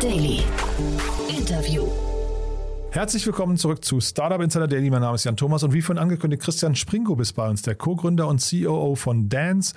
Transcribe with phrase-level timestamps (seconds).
[0.00, 0.44] Daily.
[1.28, 1.84] Interview.
[2.92, 4.90] Herzlich willkommen zurück zu Startup Insider Daily.
[4.90, 7.74] Mein Name ist Jan Thomas und wie vorhin angekündigt, Christian Springo ist bei uns, der
[7.74, 9.74] Co-Gründer und COO von Dance.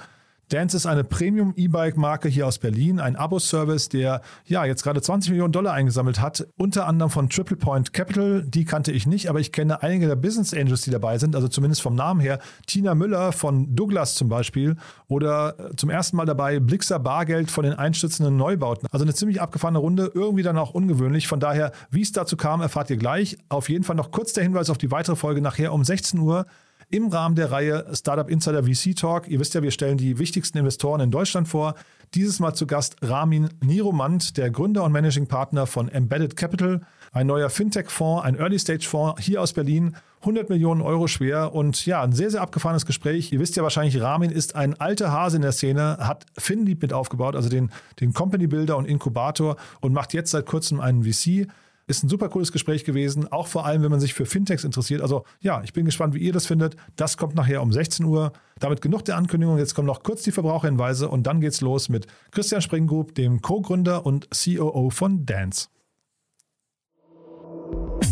[0.51, 5.53] Dance ist eine Premium-E-Bike-Marke hier aus Berlin, ein Abo-Service, der ja jetzt gerade 20 Millionen
[5.53, 8.43] Dollar eingesammelt hat, unter anderem von Triple Point Capital.
[8.45, 11.47] Die kannte ich nicht, aber ich kenne einige der Business Angels, die dabei sind, also
[11.47, 12.39] zumindest vom Namen her.
[12.67, 14.75] Tina Müller von Douglas zum Beispiel
[15.07, 18.89] oder äh, zum ersten Mal dabei Blixer Bargeld von den einstürzenden Neubauten.
[18.91, 21.29] Also eine ziemlich abgefahrene Runde, irgendwie dann auch ungewöhnlich.
[21.29, 23.37] Von daher, wie es dazu kam, erfahrt ihr gleich.
[23.47, 26.45] Auf jeden Fall noch kurz der Hinweis auf die weitere Folge nachher um 16 Uhr
[26.91, 29.27] im Rahmen der Reihe Startup Insider VC Talk.
[29.27, 31.75] Ihr wisst ja, wir stellen die wichtigsten Investoren in Deutschland vor.
[32.13, 36.81] Dieses Mal zu Gast Ramin Niromand, der Gründer und Managing Partner von Embedded Capital,
[37.13, 42.11] ein neuer Fintech-Fonds, ein Early-Stage-Fonds hier aus Berlin, 100 Millionen Euro schwer und ja, ein
[42.11, 43.31] sehr, sehr abgefahrenes Gespräch.
[43.31, 46.93] Ihr wisst ja wahrscheinlich, Ramin ist ein alter Hase in der Szene, hat FinLeap mit
[46.93, 51.47] aufgebaut, also den, den Company Builder und Inkubator und macht jetzt seit kurzem einen VC.
[51.91, 55.01] Ist ein super cooles Gespräch gewesen, auch vor allem, wenn man sich für Fintechs interessiert.
[55.01, 56.77] Also ja, ich bin gespannt, wie ihr das findet.
[56.95, 58.31] Das kommt nachher um 16 Uhr.
[58.59, 59.57] Damit genug der Ankündigung.
[59.57, 64.05] Jetzt kommen noch kurz die Verbraucherhinweise und dann geht's los mit Christian Springgroup, dem Co-Gründer
[64.05, 65.67] und COO von Dance.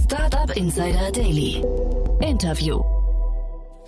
[0.03, 1.63] Startup Insider Daily.
[2.19, 2.98] Interview.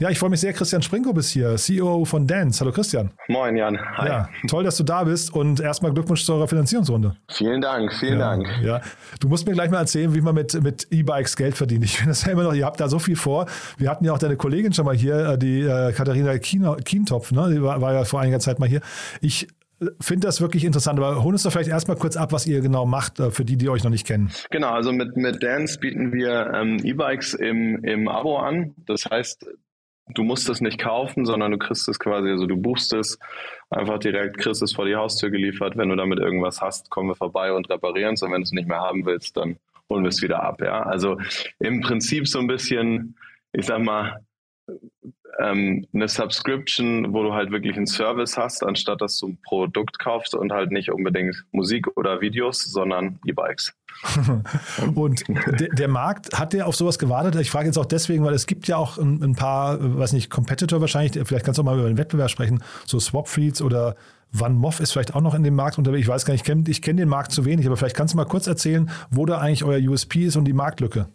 [0.02, 0.52] Ja, ich freue mich sehr.
[0.52, 2.60] Christian Sprinko ist hier, CEO von Dance.
[2.60, 3.12] Hallo Christian.
[3.28, 3.78] Moin Jan.
[3.98, 4.08] Hi.
[4.08, 7.16] Ja, toll, dass du da bist und erstmal Glückwunsch zu eurer Finanzierungsrunde.
[7.30, 8.48] Vielen Dank, vielen ja, Dank.
[8.64, 8.82] Ja,
[9.20, 11.84] du musst mir gleich mal erzählen, wie man mit, mit E-Bikes Geld verdient.
[11.84, 13.46] Ich finde das ja immer noch, ihr habt da so viel vor.
[13.78, 17.52] Wir hatten ja auch deine Kollegin schon mal hier, äh, die äh, Katharina Kientopf, ne?
[17.54, 18.82] die war, war ja vor einiger Zeit mal hier.
[19.22, 19.50] Ich
[20.00, 22.88] finde das wirklich interessant, aber holen uns doch vielleicht erstmal kurz ab, was ihr genau
[22.88, 24.32] macht, äh, für die, die euch noch nicht kennen.
[24.50, 28.74] Genau, also mit, mit Dance bieten wir ähm, E-Bikes im, im Abo an.
[28.88, 29.46] Das heißt,
[30.14, 33.20] du musst es nicht kaufen, sondern du kriegst es quasi, also du buchst es
[33.70, 35.78] einfach direkt, kriegst es vor die Haustür geliefert.
[35.78, 38.22] Wenn du damit irgendwas hast, kommen wir vorbei und reparieren es.
[38.22, 39.58] Und wenn du es nicht mehr haben willst, dann
[39.90, 40.62] holen wir es wieder ab.
[40.62, 41.18] Ja, also
[41.60, 43.16] im Prinzip so ein bisschen,
[43.54, 44.22] ich sag mal,
[45.42, 50.00] ähm, eine Subscription, wo du halt wirklich einen Service hast, anstatt dass du ein Produkt
[50.00, 53.74] kaufst und halt nicht unbedingt Musik oder Videos, sondern E-Bikes.
[54.96, 57.36] und der, der, Markt, hat der auf sowas gewartet?
[57.36, 60.30] Ich frage jetzt auch deswegen, weil es gibt ja auch ein, ein paar, weiß nicht,
[60.30, 63.96] Competitor wahrscheinlich, vielleicht kannst du auch mal über den Wettbewerb sprechen, so Swapfleets oder
[64.32, 66.04] Van Moff ist vielleicht auch noch in dem Markt unterwegs.
[66.04, 68.18] Ich weiß gar nicht, ich kenne kenn den Markt zu wenig, aber vielleicht kannst du
[68.18, 71.10] mal kurz erzählen, wo da eigentlich euer USP ist und die Marktlücke.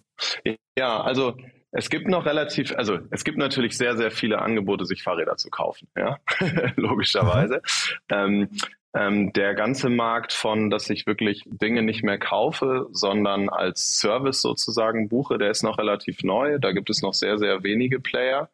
[0.78, 1.34] Ja, also
[1.72, 5.50] es gibt noch relativ, also es gibt natürlich sehr, sehr viele Angebote, sich Fahrräder zu
[5.50, 6.18] kaufen, ja,
[6.76, 7.60] logischerweise.
[8.08, 8.48] Ähm,
[8.94, 14.40] ähm, der ganze Markt von, dass ich wirklich Dinge nicht mehr kaufe, sondern als Service
[14.40, 16.58] sozusagen buche, der ist noch relativ neu.
[16.58, 18.48] Da gibt es noch sehr, sehr wenige Player.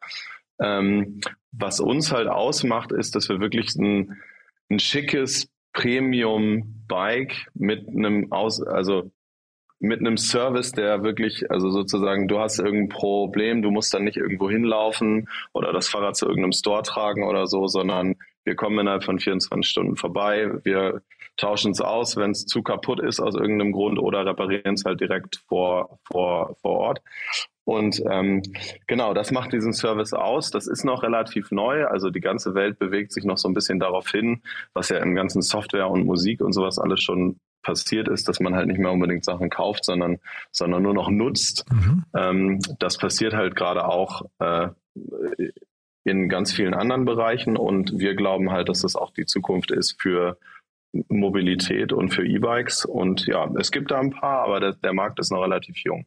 [0.61, 1.21] Ähm,
[1.53, 4.21] was uns halt ausmacht, ist, dass wir wirklich ein,
[4.69, 9.13] ein schickes Premium-Bike mit einem Aus, also
[9.83, 14.17] mit einem Service, der wirklich, also sozusagen, du hast irgendein Problem, du musst dann nicht
[14.17, 19.03] irgendwo hinlaufen oder das Fahrrad zu irgendeinem Store tragen oder so, sondern wir kommen innerhalb
[19.03, 21.03] von 24 Stunden vorbei, wir
[21.37, 25.01] tauschen es aus, wenn es zu kaputt ist aus irgendeinem Grund oder reparieren es halt
[25.01, 27.03] direkt vor, vor, vor Ort.
[27.65, 28.43] Und ähm,
[28.87, 30.51] genau, das macht diesen Service aus.
[30.51, 31.87] Das ist noch relativ neu.
[31.87, 34.43] Also die ganze Welt bewegt sich noch so ein bisschen darauf hin,
[34.75, 38.55] was ja im ganzen Software und Musik und sowas alles schon passiert ist, dass man
[38.55, 40.19] halt nicht mehr unbedingt Sachen kauft, sondern,
[40.51, 41.65] sondern nur noch nutzt.
[41.71, 42.05] Mhm.
[42.15, 44.69] Ähm, das passiert halt gerade auch äh,
[46.05, 50.01] in ganz vielen anderen Bereichen und wir glauben halt, dass das auch die Zukunft ist
[50.01, 50.37] für
[51.09, 52.85] Mobilität und für E-Bikes.
[52.85, 56.07] Und ja, es gibt da ein paar, aber der, der Markt ist noch relativ jung.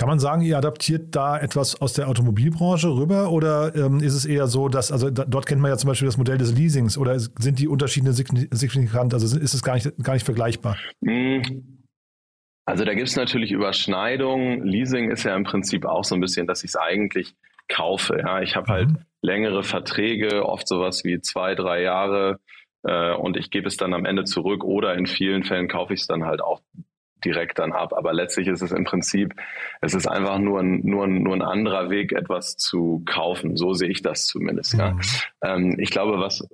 [0.00, 4.24] Kann man sagen, ihr adaptiert da etwas aus der Automobilbranche rüber oder ähm, ist es
[4.24, 6.96] eher so, dass, also da, dort kennt man ja zum Beispiel das Modell des Leasings
[6.96, 10.78] oder sind die Unterschiede signifikant, also ist es gar nicht, gar nicht vergleichbar?
[11.04, 11.82] Hm.
[12.64, 14.64] Also da gibt es natürlich Überschneidungen.
[14.64, 17.34] Leasing ist ja im Prinzip auch so ein bisschen, dass ich es eigentlich
[17.68, 18.16] kaufe.
[18.20, 18.98] Ja, ich habe halt mhm.
[19.20, 22.40] längere Verträge, oft sowas wie zwei, drei Jahre
[22.84, 26.00] äh, und ich gebe es dann am Ende zurück oder in vielen Fällen kaufe ich
[26.00, 26.62] es dann halt auch
[27.24, 27.92] direkt dann ab.
[27.94, 29.34] Aber letztlich ist es im Prinzip,
[29.80, 33.56] es ist einfach nur ein, nur ein, nur ein anderer Weg, etwas zu kaufen.
[33.56, 34.74] So sehe ich das zumindest.
[34.74, 34.80] Mhm.
[34.80, 34.96] Ja.
[35.42, 36.46] Ähm, ich glaube, was,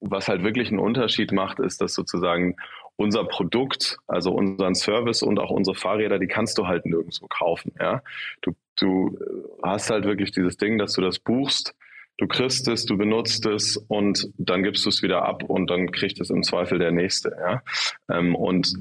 [0.00, 2.56] was halt wirklich einen Unterschied macht, ist, dass sozusagen
[2.96, 7.72] unser Produkt, also unseren Service und auch unsere Fahrräder, die kannst du halt nirgendwo kaufen.
[7.80, 8.02] Ja.
[8.42, 9.18] Du, du
[9.62, 11.74] hast halt wirklich dieses Ding, dass du das buchst,
[12.18, 15.90] du kriegst es, du benutzt es und dann gibst du es wieder ab und dann
[15.90, 17.34] kriegt es im Zweifel der nächste.
[17.40, 17.62] Ja.
[18.10, 18.72] Ähm, und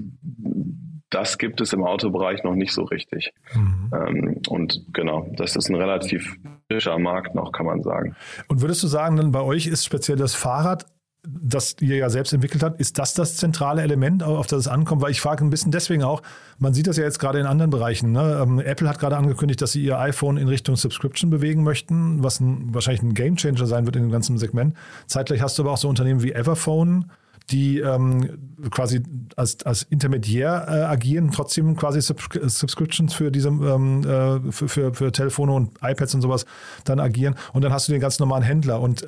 [1.12, 3.34] das gibt es im Autobereich noch nicht so richtig.
[3.54, 3.92] Mhm.
[3.94, 6.36] Ähm, und genau, das ist ein relativ
[6.72, 8.16] frischer Markt noch, kann man sagen.
[8.48, 10.86] Und würdest du sagen, dann bei euch ist speziell das Fahrrad
[11.24, 15.02] das ihr ja selbst entwickelt habt, ist das das zentrale Element, auf das es ankommt?
[15.04, 16.22] Weil ich frage ein bisschen deswegen auch,
[16.58, 18.12] man sieht das ja jetzt gerade in anderen Bereichen.
[18.12, 18.40] Ne?
[18.42, 22.40] Ähm, Apple hat gerade angekündigt, dass sie ihr iPhone in Richtung Subscription bewegen möchten, was
[22.40, 24.76] ein, wahrscheinlich ein Gamechanger sein wird in dem ganzen Segment.
[25.06, 27.12] Zeitgleich hast du aber auch so Unternehmen wie Everphone,
[27.50, 29.02] die ähm, quasi
[29.36, 34.94] als, als Intermediär äh, agieren, trotzdem quasi Sub Subscriptions für diese ähm, äh, für, für,
[34.94, 36.46] für Telefone und iPads und sowas
[36.86, 37.36] dann agieren.
[37.54, 38.80] Und dann hast du den ganz normalen Händler.
[38.82, 39.08] Und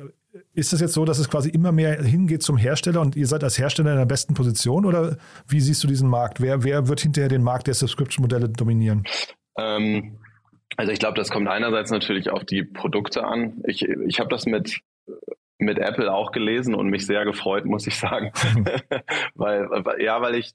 [0.52, 3.44] ist es jetzt so, dass es quasi immer mehr hingeht zum Hersteller und ihr seid
[3.44, 5.16] als Hersteller in der besten Position oder
[5.48, 6.40] wie siehst du diesen Markt?
[6.40, 9.04] Wer, wer wird hinterher den Markt der Subscription-Modelle dominieren?
[9.56, 10.18] Ähm,
[10.76, 13.62] also ich glaube, das kommt einerseits natürlich auf die Produkte an.
[13.66, 14.80] Ich, ich habe das mit
[15.58, 18.32] mit Apple auch gelesen und mich sehr gefreut, muss ich sagen.
[19.34, 19.68] weil,
[19.98, 20.54] ja, weil ich,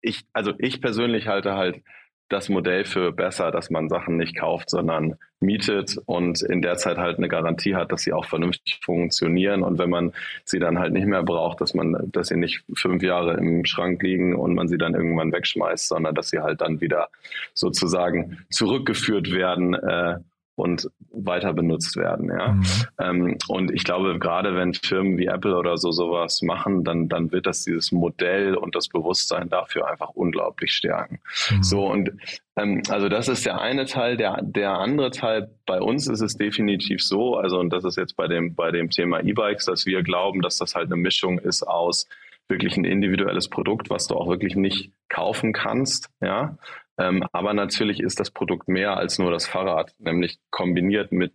[0.00, 1.82] ich, also ich persönlich halte halt
[2.28, 6.98] das Modell für besser, dass man Sachen nicht kauft, sondern mietet und in der Zeit
[6.98, 9.62] halt eine Garantie hat, dass sie auch vernünftig funktionieren.
[9.62, 10.12] Und wenn man
[10.44, 14.02] sie dann halt nicht mehr braucht, dass man, dass sie nicht fünf Jahre im Schrank
[14.02, 17.08] liegen und man sie dann irgendwann wegschmeißt, sondern dass sie halt dann wieder
[17.54, 20.18] sozusagen zurückgeführt werden äh,
[20.58, 22.30] und weiter benutzt werden.
[22.30, 22.52] Ja?
[22.52, 22.64] Mhm.
[22.98, 27.30] Ähm, und ich glaube, gerade wenn Firmen wie Apple oder so sowas machen, dann, dann
[27.32, 31.20] wird das dieses Modell und das Bewusstsein dafür einfach unglaublich stärken.
[31.50, 31.62] Mhm.
[31.62, 32.10] So und
[32.56, 34.16] ähm, also das ist der eine Teil.
[34.16, 38.16] Der, der andere Teil, bei uns ist es definitiv so, also und das ist jetzt
[38.16, 41.62] bei dem, bei dem Thema E-Bikes, dass wir glauben, dass das halt eine Mischung ist
[41.62, 42.08] aus
[42.48, 46.56] wirklich ein individuelles Produkt, was du auch wirklich nicht kaufen kannst, ja,
[46.98, 51.32] ähm, aber natürlich ist das Produkt mehr als nur das Fahrrad, nämlich kombiniert mit,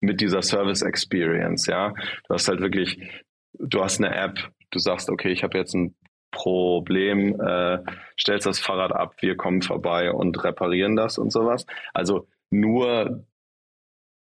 [0.00, 1.66] mit dieser Service Experience.
[1.66, 1.94] Ja,
[2.28, 3.00] du hast halt wirklich,
[3.54, 5.96] du hast eine App, du sagst, okay, ich habe jetzt ein
[6.30, 7.78] Problem, äh,
[8.20, 11.64] stellst das Fahrrad ab, wir kommen vorbei und reparieren das und sowas.
[11.94, 13.24] Also nur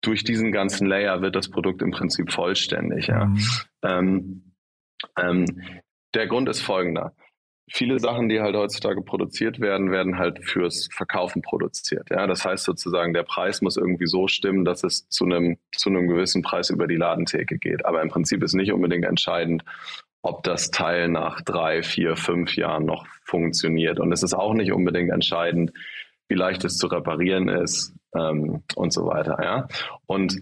[0.02, 3.08] durch diesen ganzen Layer wird das Produkt im Prinzip vollständig.
[3.08, 3.26] Ja.
[3.26, 3.40] Mhm.
[3.82, 4.54] Ähm,
[5.18, 5.46] ähm,
[6.14, 7.16] der Grund ist folgender
[7.72, 12.10] viele Sachen, die halt heutzutage produziert werden, werden halt fürs Verkaufen produziert.
[12.10, 15.90] Ja, das heißt sozusagen, der Preis muss irgendwie so stimmen, dass es zu einem, zu
[15.90, 17.86] einem gewissen Preis über die Ladentheke geht.
[17.86, 19.64] Aber im Prinzip ist nicht unbedingt entscheidend,
[20.22, 24.00] ob das Teil nach drei, vier, fünf Jahren noch funktioniert.
[24.00, 25.72] Und es ist auch nicht unbedingt entscheidend,
[26.28, 29.38] wie leicht es zu reparieren ist ähm, und so weiter.
[29.44, 29.68] Ja,
[30.08, 30.40] und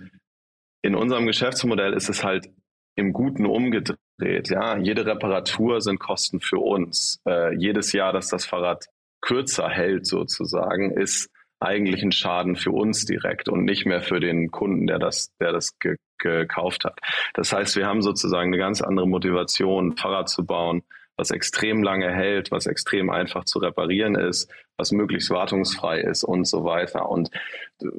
[0.81, 2.49] in unserem Geschäftsmodell ist es halt
[2.95, 4.49] im Guten umgedreht dreht.
[4.49, 7.19] Ja, jede Reparatur sind Kosten für uns.
[7.27, 8.85] Äh, jedes Jahr, dass das Fahrrad
[9.21, 11.29] kürzer hält sozusagen, ist
[11.59, 15.51] eigentlich ein Schaden für uns direkt und nicht mehr für den Kunden, der das, der
[15.53, 16.97] das ge gekauft hat.
[17.33, 20.83] Das heißt, wir haben sozusagen eine ganz andere Motivation, Fahrrad zu bauen,
[21.17, 26.45] was extrem lange hält, was extrem einfach zu reparieren ist, was möglichst wartungsfrei ist und
[26.45, 27.09] so weiter.
[27.09, 27.29] Und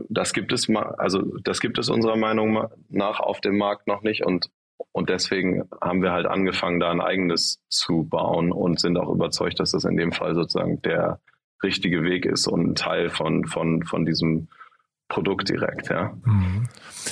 [0.08, 4.24] das gibt es also das gibt es unserer Meinung nach auf dem Markt noch nicht.
[4.24, 4.48] Und
[4.92, 9.60] und deswegen haben wir halt angefangen, da ein eigenes zu bauen und sind auch überzeugt,
[9.60, 11.20] dass das in dem Fall sozusagen der
[11.62, 14.48] richtige Weg ist und ein Teil von, von, von diesem
[15.08, 16.12] Produkt direkt, ja.
[16.24, 16.68] Mhm.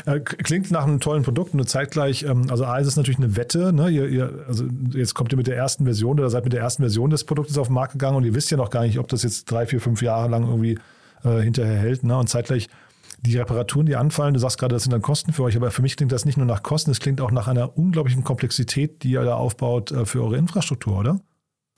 [0.07, 3.73] Äh, klingt nach einem tollen Produkt, nur zeitgleich, ähm, also A ist natürlich eine Wette,
[3.73, 3.91] ne?
[3.91, 6.83] Ihr, ihr, also jetzt kommt ihr mit der ersten Version oder seid mit der ersten
[6.83, 9.09] Version des Produktes auf den Markt gegangen und ihr wisst ja noch gar nicht, ob
[9.09, 10.79] das jetzt drei, vier, fünf Jahre lang irgendwie
[11.23, 12.17] äh, hinterher hält, ne?
[12.17, 12.69] Und zeitgleich
[13.23, 15.83] die Reparaturen, die anfallen, du sagst gerade, das sind dann Kosten für euch, aber für
[15.83, 19.13] mich klingt das nicht nur nach Kosten, es klingt auch nach einer unglaublichen Komplexität, die
[19.13, 21.21] ihr da aufbaut äh, für eure Infrastruktur, oder?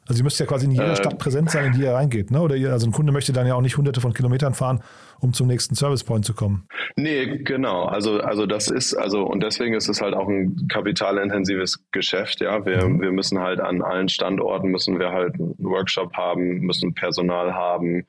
[0.07, 2.31] Also ihr müsst ja quasi in jeder äh, Stadt präsent sein, in die ihr reingeht,
[2.31, 2.41] ne?
[2.41, 4.83] Oder ihr, also ein Kunde möchte dann ja auch nicht hunderte von Kilometern fahren,
[5.21, 6.67] um zum nächsten Service Point zu kommen.
[6.97, 7.85] Nee, genau.
[7.85, 12.67] Also, also das ist, also, und deswegen ist es halt auch ein kapitalintensives Geschäft, ja.
[12.67, 13.01] Wir, mhm.
[13.01, 18.05] wir müssen halt an allen Standorten müssen wir halt einen Workshop haben, müssen Personal haben,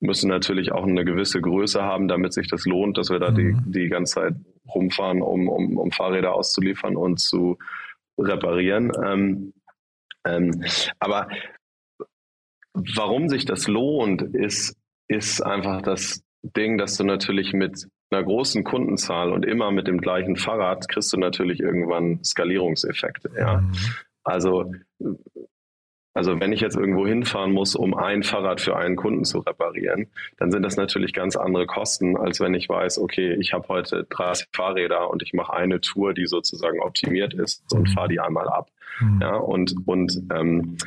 [0.00, 3.62] müssen natürlich auch eine gewisse Größe haben, damit sich das lohnt, dass wir da mhm.
[3.66, 4.34] die, die ganze Zeit
[4.72, 7.58] rumfahren, um, um, um Fahrräder auszuliefern und zu
[8.18, 8.92] reparieren.
[9.04, 9.52] Ähm,
[10.26, 10.64] ähm,
[10.98, 11.28] aber
[12.72, 14.76] warum sich das lohnt, ist,
[15.08, 20.00] ist einfach das Ding, dass du natürlich mit einer großen Kundenzahl und immer mit dem
[20.00, 23.30] gleichen Fahrrad kriegst du natürlich irgendwann Skalierungseffekte.
[23.36, 23.60] Ja.
[23.60, 23.72] Mhm.
[24.22, 24.72] Also
[26.16, 30.06] also wenn ich jetzt irgendwo hinfahren muss, um ein Fahrrad für einen Kunden zu reparieren,
[30.38, 34.04] dann sind das natürlich ganz andere Kosten, als wenn ich weiß, okay, ich habe heute
[34.08, 37.92] 30 Fahrräder und ich mache eine Tour, die sozusagen optimiert ist und mhm.
[37.92, 38.70] fahre die einmal ab.
[39.00, 39.20] Mhm.
[39.20, 40.78] Ja, und und ähm,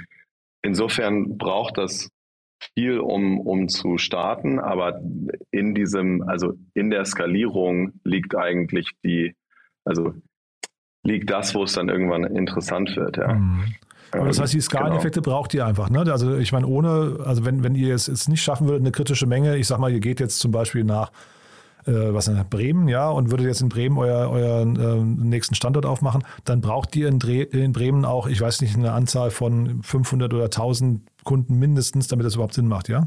[0.64, 2.10] insofern braucht das
[2.74, 5.00] viel, um, um zu starten, aber
[5.52, 9.36] in diesem, also in der Skalierung liegt eigentlich die,
[9.86, 10.16] also
[11.04, 13.36] liegt das, wo es dann irgendwann interessant wird, ja.
[13.36, 13.76] Mhm.
[14.12, 15.36] Aber das heißt, die Skaleneffekte genau.
[15.36, 15.90] braucht ihr einfach.
[15.90, 16.00] Ne?
[16.12, 19.28] Also ich meine, ohne, also wenn, wenn ihr es, es nicht schaffen würdet, eine kritische
[19.28, 21.12] Menge, ich sag mal, ihr geht jetzt zum Beispiel nach
[21.86, 25.86] äh, was in Bremen, ja, und würdet jetzt in Bremen euer, euren äh, nächsten Standort
[25.86, 29.82] aufmachen, dann braucht ihr in, Dre in Bremen auch, ich weiß nicht, eine Anzahl von
[29.84, 33.04] 500 oder 1000 Kunden mindestens, damit das überhaupt Sinn macht, ja?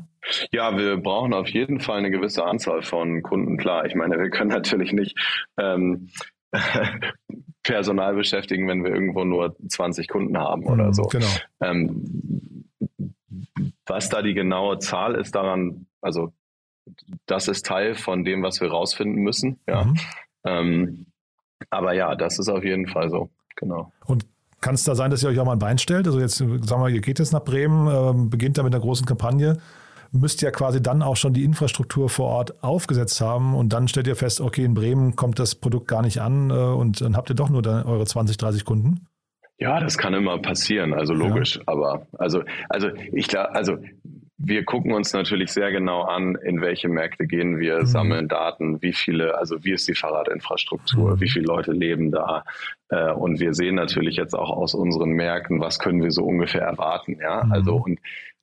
[0.53, 3.85] Ja, wir brauchen auf jeden Fall eine gewisse Anzahl von Kunden, klar.
[3.87, 5.19] Ich meine, wir können natürlich nicht
[5.59, 6.09] ähm,
[7.63, 11.03] Personal beschäftigen, wenn wir irgendwo nur 20 Kunden haben oder mhm, so.
[11.05, 11.29] Genau.
[11.61, 12.65] Ähm,
[13.87, 16.33] was da die genaue Zahl ist, daran, also
[17.27, 19.61] das ist Teil von dem, was wir rausfinden müssen.
[19.69, 19.85] Ja.
[19.85, 19.97] Mhm.
[20.45, 21.07] Ähm,
[21.71, 23.31] aber ja, das ist auf jeden Fall so.
[23.57, 23.93] Genau.
[24.07, 24.27] Und
[24.61, 26.07] kann es da sein, dass ihr euch auch mal ein Bein stellt?
[26.07, 29.07] Also jetzt, sagen wir ihr geht jetzt nach Bremen, äh, beginnt da mit einer großen
[29.07, 29.59] Kampagne,
[30.13, 34.07] müsst ja quasi dann auch schon die Infrastruktur vor Ort aufgesetzt haben und dann stellt
[34.07, 37.31] ihr fest, okay, in Bremen kommt das Produkt gar nicht an äh, und dann habt
[37.31, 39.07] ihr doch nur eure 20, 30 Kunden?
[39.59, 41.57] Ja, das kann immer passieren, also logisch.
[41.57, 41.63] Ja.
[41.67, 43.79] Aber also, also ich also
[44.45, 47.87] wir gucken uns natürlich sehr genau an, in welche Märkte gehen wir, mhm.
[47.87, 51.21] sammeln Daten, wie viele, also wie ist die Fahrradinfrastruktur, mhm.
[51.21, 52.45] wie viele Leute leben da.
[52.89, 56.63] Äh, und wir sehen natürlich jetzt auch aus unseren Märkten, was können wir so ungefähr
[56.63, 57.19] erwarten.
[57.21, 57.53] Ja, mhm.
[57.53, 58.01] also und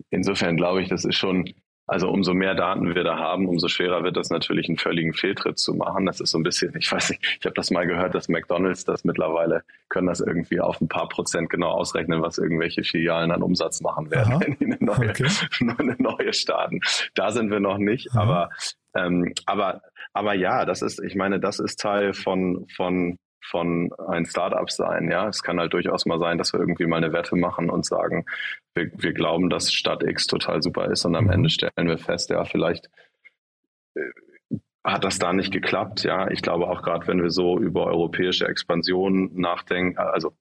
[0.09, 1.53] insofern glaube ich, das ist schon
[1.89, 5.57] also umso mehr Daten wir da haben, umso schwerer wird das natürlich einen völligen Fehltritt
[5.57, 6.05] zu machen.
[6.05, 8.85] Das ist so ein bisschen, ich weiß nicht, ich habe das mal gehört, dass McDonald's
[8.85, 13.41] das mittlerweile können das irgendwie auf ein paar Prozent genau ausrechnen, was irgendwelche Filialen an
[13.41, 14.39] Umsatz machen werden, Aha.
[14.41, 15.27] wenn die eine neue, okay.
[15.79, 16.79] eine neue starten.
[17.15, 18.21] Da sind wir noch nicht, Aha.
[18.21, 18.49] aber
[18.93, 19.81] ähm, aber
[20.13, 25.09] aber ja, das ist, ich meine, das ist Teil von von von ein Startup sein.
[25.09, 27.85] Ja, es kann halt durchaus mal sein, dass wir irgendwie mal eine Wette machen und
[27.85, 28.25] sagen,
[28.73, 31.31] wir, wir glauben, dass Stadt X total super ist und am mhm.
[31.31, 32.89] Ende stellen wir fest, ja, vielleicht
[33.95, 34.01] äh,
[34.83, 36.03] hat das da nicht geklappt.
[36.03, 40.33] Ja, ich glaube auch gerade, wenn wir so über europäische Expansion nachdenken, also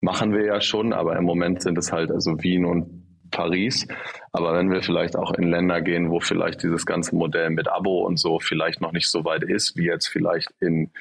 [0.00, 3.86] machen wir ja schon, aber im Moment sind es halt also Wien und Paris.
[4.32, 8.06] Aber wenn wir vielleicht auch in Länder gehen, wo vielleicht dieses ganze Modell mit Abo
[8.06, 10.92] und so vielleicht noch nicht so weit ist, wie jetzt vielleicht in,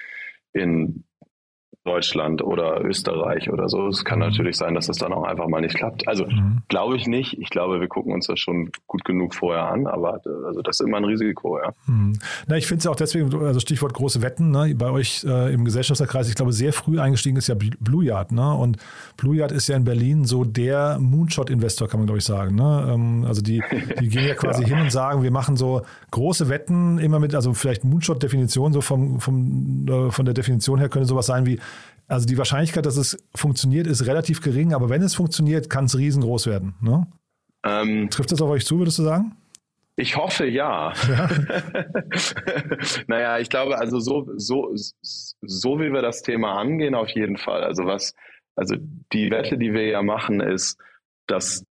[0.53, 1.03] in
[1.85, 3.87] Deutschland oder Österreich oder so.
[3.87, 4.25] Es kann mhm.
[4.25, 6.07] natürlich sein, dass es dann auch einfach mal nicht klappt.
[6.07, 6.63] Also mhm.
[6.67, 7.37] glaube ich nicht.
[7.39, 10.85] Ich glaube, wir gucken uns das schon gut genug vorher an, aber also das ist
[10.85, 11.71] immer ein Risiko, ja.
[11.85, 12.17] Mhm.
[12.47, 14.73] Na, ich finde es auch deswegen, also Stichwort große Wetten, ne?
[14.75, 18.53] bei euch äh, im Gesellschafterkreis, ich glaube, sehr früh eingestiegen ist ja Blue Yard, ne?
[18.55, 18.77] Und
[19.15, 22.55] Blue Yard ist ja in Berlin so der Moonshot-Investor, kann man glaube ich sagen.
[22.55, 22.91] Ne?
[22.91, 23.61] Ähm, also die,
[23.99, 24.69] die gehen ja quasi ja.
[24.69, 29.19] hin und sagen, wir machen so große Wetten immer mit, also vielleicht Moonshot-Definition, so vom,
[29.19, 31.59] vom, äh, von der Definition her könnte sowas sein wie
[32.07, 35.97] also die Wahrscheinlichkeit, dass es funktioniert, ist relativ gering, aber wenn es funktioniert, kann es
[35.97, 36.75] riesengroß werden.
[36.81, 37.07] Ne?
[37.63, 39.35] Ähm, Trifft das auf euch zu, würdest du sagen?
[39.97, 40.93] Ich hoffe ja.
[41.07, 41.29] ja.
[43.07, 47.63] naja, ich glaube, also so, so, so wie wir das Thema angehen, auf jeden Fall.
[47.63, 48.13] Also was,
[48.55, 48.75] also
[49.13, 50.77] die Wette, die wir ja machen, ist,
[51.27, 51.65] dass,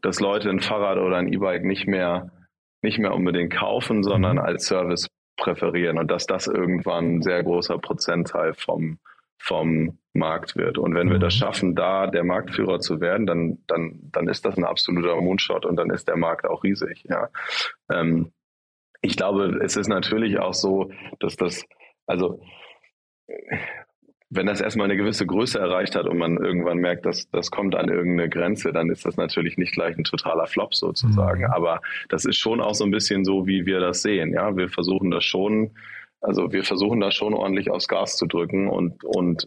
[0.00, 2.30] dass Leute ein Fahrrad oder ein E-Bike nicht mehr,
[2.82, 4.42] nicht mehr unbedingt kaufen, sondern mhm.
[4.42, 8.98] als Service präferieren und dass das irgendwann ein sehr großer Prozentteil vom,
[9.38, 10.78] vom Markt wird.
[10.78, 11.38] Und wenn wir das mhm.
[11.38, 15.76] schaffen, da der Marktführer zu werden, dann, dann, dann ist das ein absoluter Moonshot und
[15.76, 17.04] dann ist der Markt auch riesig.
[17.08, 17.28] Ja.
[17.90, 18.32] Ähm,
[19.02, 21.66] ich glaube, es ist natürlich auch so, dass das,
[22.06, 22.40] also
[24.30, 27.74] wenn das erstmal eine gewisse Größe erreicht hat und man irgendwann merkt, dass das kommt
[27.74, 31.42] an irgendeine Grenze, dann ist das natürlich nicht gleich ein totaler Flop sozusagen.
[31.42, 31.50] Mhm.
[31.50, 34.32] Aber das ist schon auch so ein bisschen so, wie wir das sehen.
[34.32, 35.72] Ja, wir versuchen das schon
[36.24, 39.46] also wir versuchen da schon ordentlich aufs Gas zu drücken und, und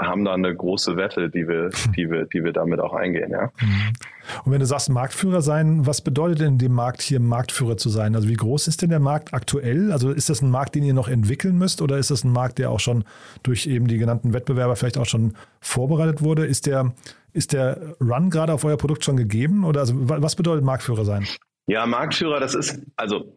[0.00, 3.50] haben da eine große Wette, die wir, die wir, die wir damit auch eingehen, ja.
[3.60, 3.92] Mhm.
[4.44, 8.16] Und wenn du sagst Marktführer sein, was bedeutet denn dem Markt hier Marktführer zu sein?
[8.16, 9.92] Also wie groß ist denn der Markt aktuell?
[9.92, 12.58] Also ist das ein Markt, den ihr noch entwickeln müsst oder ist das ein Markt,
[12.58, 13.04] der auch schon
[13.42, 16.44] durch eben die genannten Wettbewerber vielleicht auch schon vorbereitet wurde?
[16.44, 16.94] Ist der,
[17.32, 21.26] ist der Run gerade auf euer Produkt schon gegeben oder also was bedeutet Marktführer sein?
[21.68, 23.32] Ja, Marktführer, das ist, also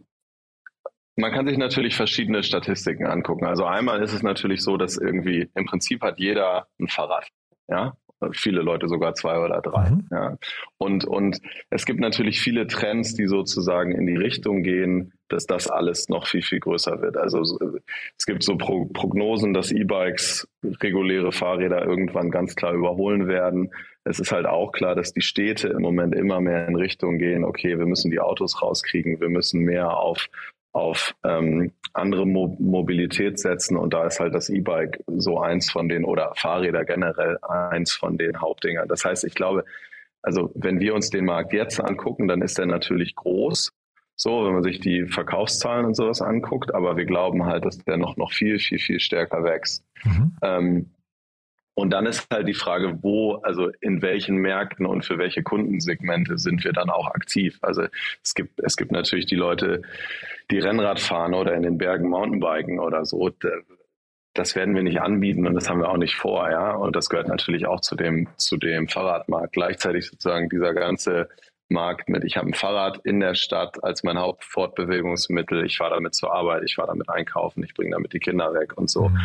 [1.19, 3.45] man kann sich natürlich verschiedene Statistiken angucken.
[3.45, 7.27] Also einmal ist es natürlich so, dass irgendwie im Prinzip hat jeder ein Fahrrad.
[7.67, 7.93] Ja,
[8.31, 9.91] viele Leute sogar zwei oder drei.
[9.91, 10.07] Mhm.
[10.11, 10.37] Ja.
[10.77, 15.69] Und, und es gibt natürlich viele Trends, die sozusagen in die Richtung gehen, dass das
[15.69, 17.17] alles noch viel, viel größer wird.
[17.17, 17.41] Also
[18.17, 20.47] es gibt so Pro Prognosen, dass E-Bikes
[20.81, 23.71] reguläre Fahrräder irgendwann ganz klar überholen werden.
[24.03, 27.43] Es ist halt auch klar, dass die Städte im Moment immer mehr in Richtung gehen,
[27.43, 30.29] okay, wir müssen die Autos rauskriegen, wir müssen mehr auf
[30.71, 35.89] auf ähm, andere Mo Mobilität setzen und da ist halt das E-Bike so eins von
[35.89, 38.87] den oder Fahrräder generell eins von den Hauptdingern.
[38.87, 39.65] Das heißt, ich glaube,
[40.21, 43.71] also wenn wir uns den Markt jetzt angucken, dann ist er natürlich groß.
[44.15, 47.95] So, wenn man sich die Verkaufszahlen und sowas anguckt, aber wir glauben halt, dass der
[47.95, 49.85] noch, noch viel, viel, viel stärker wächst.
[50.03, 50.35] Mhm.
[50.41, 50.91] Ähm,
[51.79, 56.37] und dann ist halt die Frage, wo, also in welchen Märkten und für welche Kundensegmente
[56.37, 57.57] sind wir dann auch aktiv?
[57.61, 57.83] Also
[58.21, 59.83] es gibt, es gibt natürlich die Leute,
[60.51, 63.31] die Rennrad fahren oder in den Bergen Mountainbiken oder so,
[64.33, 66.73] das werden wir nicht anbieten und das haben wir auch nicht vor, ja.
[66.73, 69.53] Und das gehört natürlich auch zu dem, zu dem Fahrradmarkt.
[69.53, 71.29] Gleichzeitig sozusagen dieser ganze
[71.69, 76.13] Markt mit, ich habe ein Fahrrad in der Stadt als mein Hauptfortbewegungsmittel, ich fahre damit
[76.13, 79.07] zur Arbeit, ich fahre damit einkaufen, ich bringe damit die Kinder weg und so.
[79.09, 79.17] Mhm.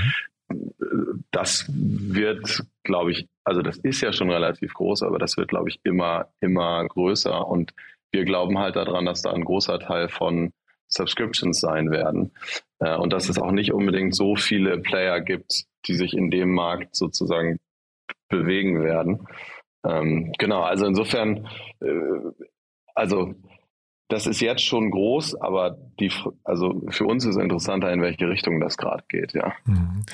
[1.30, 5.68] Das wird, glaube ich, also das ist ja schon relativ groß, aber das wird, glaube
[5.68, 7.46] ich, immer, immer größer.
[7.46, 7.72] Und
[8.12, 10.52] wir glauben halt daran, dass da ein großer Teil von
[10.88, 12.32] Subscriptions sein werden.
[12.78, 16.54] Äh, und dass es auch nicht unbedingt so viele Player gibt, die sich in dem
[16.54, 17.58] Markt sozusagen
[18.28, 19.26] bewegen werden.
[19.84, 21.48] Ähm, genau, also insofern,
[21.80, 22.44] äh,
[22.94, 23.34] also
[24.08, 26.10] das ist jetzt schon groß, aber die,
[26.44, 29.52] also für uns ist interessanter, in welche Richtung das gerade geht, ja.
[29.64, 30.04] Mhm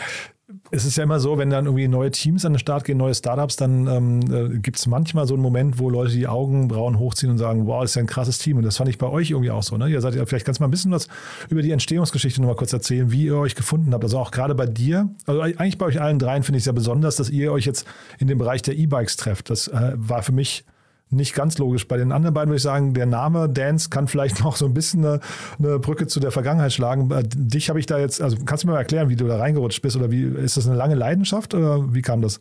[0.71, 3.15] es ist ja immer so, wenn dann irgendwie neue Teams an den Start gehen, neue
[3.15, 7.31] Startups, dann ähm, äh, gibt es manchmal so einen Moment, wo Leute die Augenbrauen hochziehen
[7.31, 8.57] und sagen, wow, das ist ja ein krasses Team.
[8.57, 9.77] Und das fand ich bei euch irgendwie auch so.
[9.77, 9.89] Ne?
[9.89, 11.09] Ihr seid ja, vielleicht du mal ein bisschen was
[11.49, 14.05] über die Entstehungsgeschichte nochmal kurz erzählen, wie ihr euch gefunden habt.
[14.05, 16.73] Also auch gerade bei dir, also eigentlich bei euch allen dreien finde ich es ja
[16.73, 17.87] besonders, dass ihr euch jetzt
[18.19, 19.51] in dem Bereich der E-Bikes trefft.
[19.51, 20.65] Das äh, war für mich
[21.11, 21.87] nicht ganz logisch.
[21.89, 24.75] Bei den anderen beiden würde ich sagen, der Name Dance kann vielleicht noch so ein
[24.75, 25.21] bisschen eine,
[25.59, 27.11] eine Brücke zu der Vergangenheit schlagen.
[27.11, 29.39] Äh, dich habe ich da jetzt, also kannst du mir mal erklären, wie du da
[29.39, 32.41] reingerutscht bist oder wie ist das eine lange Leidenschaft oder wie kam das?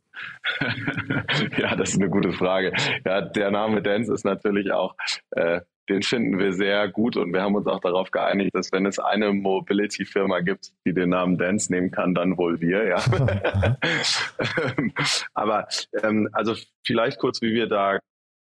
[1.58, 2.74] ja, das ist eine gute Frage.
[3.06, 4.96] Ja, der Name Dance ist natürlich auch,
[5.32, 8.86] äh, den finden wir sehr gut und wir haben uns auch darauf geeinigt, dass wenn
[8.86, 12.98] es eine Mobility-Firma gibt, die den Namen Dance nehmen kann, dann wohl wir, ja.
[15.34, 15.68] Aber
[16.04, 16.54] ähm, also
[16.86, 18.00] vielleicht kurz, wie wir da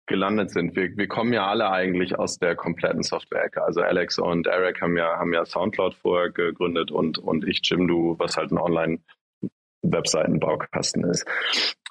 [0.09, 0.75] gelandet sind.
[0.75, 3.63] Wir, wir kommen ja alle eigentlich aus der kompletten Software-Ecke.
[3.63, 8.17] Also Alex und Eric haben ja, haben ja Soundcloud vorher gegründet und, und ich, Jimdo,
[8.19, 11.25] was halt ein Online-Webseitenbaukasten ist.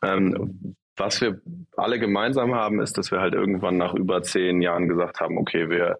[0.03, 1.39] Ähm, was wir
[1.77, 5.69] alle gemeinsam haben, ist, dass wir halt irgendwann nach über zehn Jahren gesagt haben, okay,
[5.69, 5.99] wir,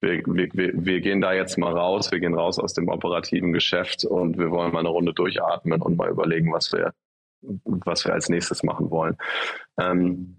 [0.00, 4.06] wir, wir, wir gehen da jetzt mal raus, wir gehen raus aus dem operativen Geschäft
[4.06, 6.94] und wir wollen mal eine Runde durchatmen und mal überlegen, was wir,
[7.42, 9.18] was wir als nächstes machen wollen.
[9.78, 10.37] Ähm,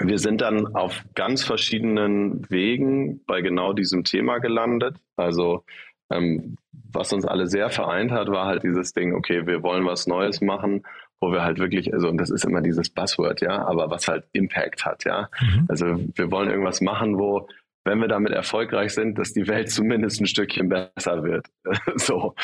[0.00, 4.96] wir sind dann auf ganz verschiedenen Wegen bei genau diesem Thema gelandet.
[5.16, 5.64] Also
[6.10, 6.56] ähm,
[6.92, 10.40] was uns alle sehr vereint hat, war halt dieses Ding, okay, wir wollen was Neues
[10.40, 10.82] machen,
[11.20, 14.24] wo wir halt wirklich, also und das ist immer dieses Buzzword, ja, aber was halt
[14.32, 15.28] Impact hat, ja.
[15.40, 15.66] Mhm.
[15.68, 17.48] Also wir wollen irgendwas machen, wo,
[17.84, 21.46] wenn wir damit erfolgreich sind, dass die Welt zumindest ein Stückchen besser wird.
[21.96, 22.34] so.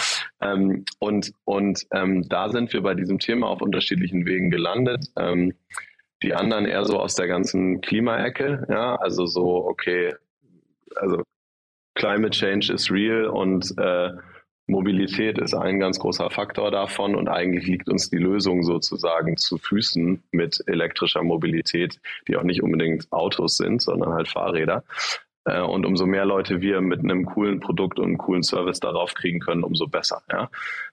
[0.40, 5.06] Ähm, und und ähm, da sind wir bei diesem Thema auf unterschiedlichen Wegen gelandet.
[5.16, 5.54] Ähm,
[6.22, 10.14] die anderen eher so aus der ganzen Klimaecke, ja, also so, okay,
[10.96, 11.22] also
[11.94, 14.10] Climate Change is real und äh,
[14.66, 19.58] Mobilität ist ein ganz großer Faktor davon und eigentlich liegt uns die Lösung sozusagen zu
[19.58, 24.84] Füßen mit elektrischer Mobilität, die auch nicht unbedingt Autos sind, sondern halt Fahrräder.
[25.44, 29.14] Äh, und umso mehr Leute wir mit einem coolen Produkt und einem coolen Service darauf
[29.14, 30.22] kriegen können, umso besser.
[30.30, 30.50] Ja?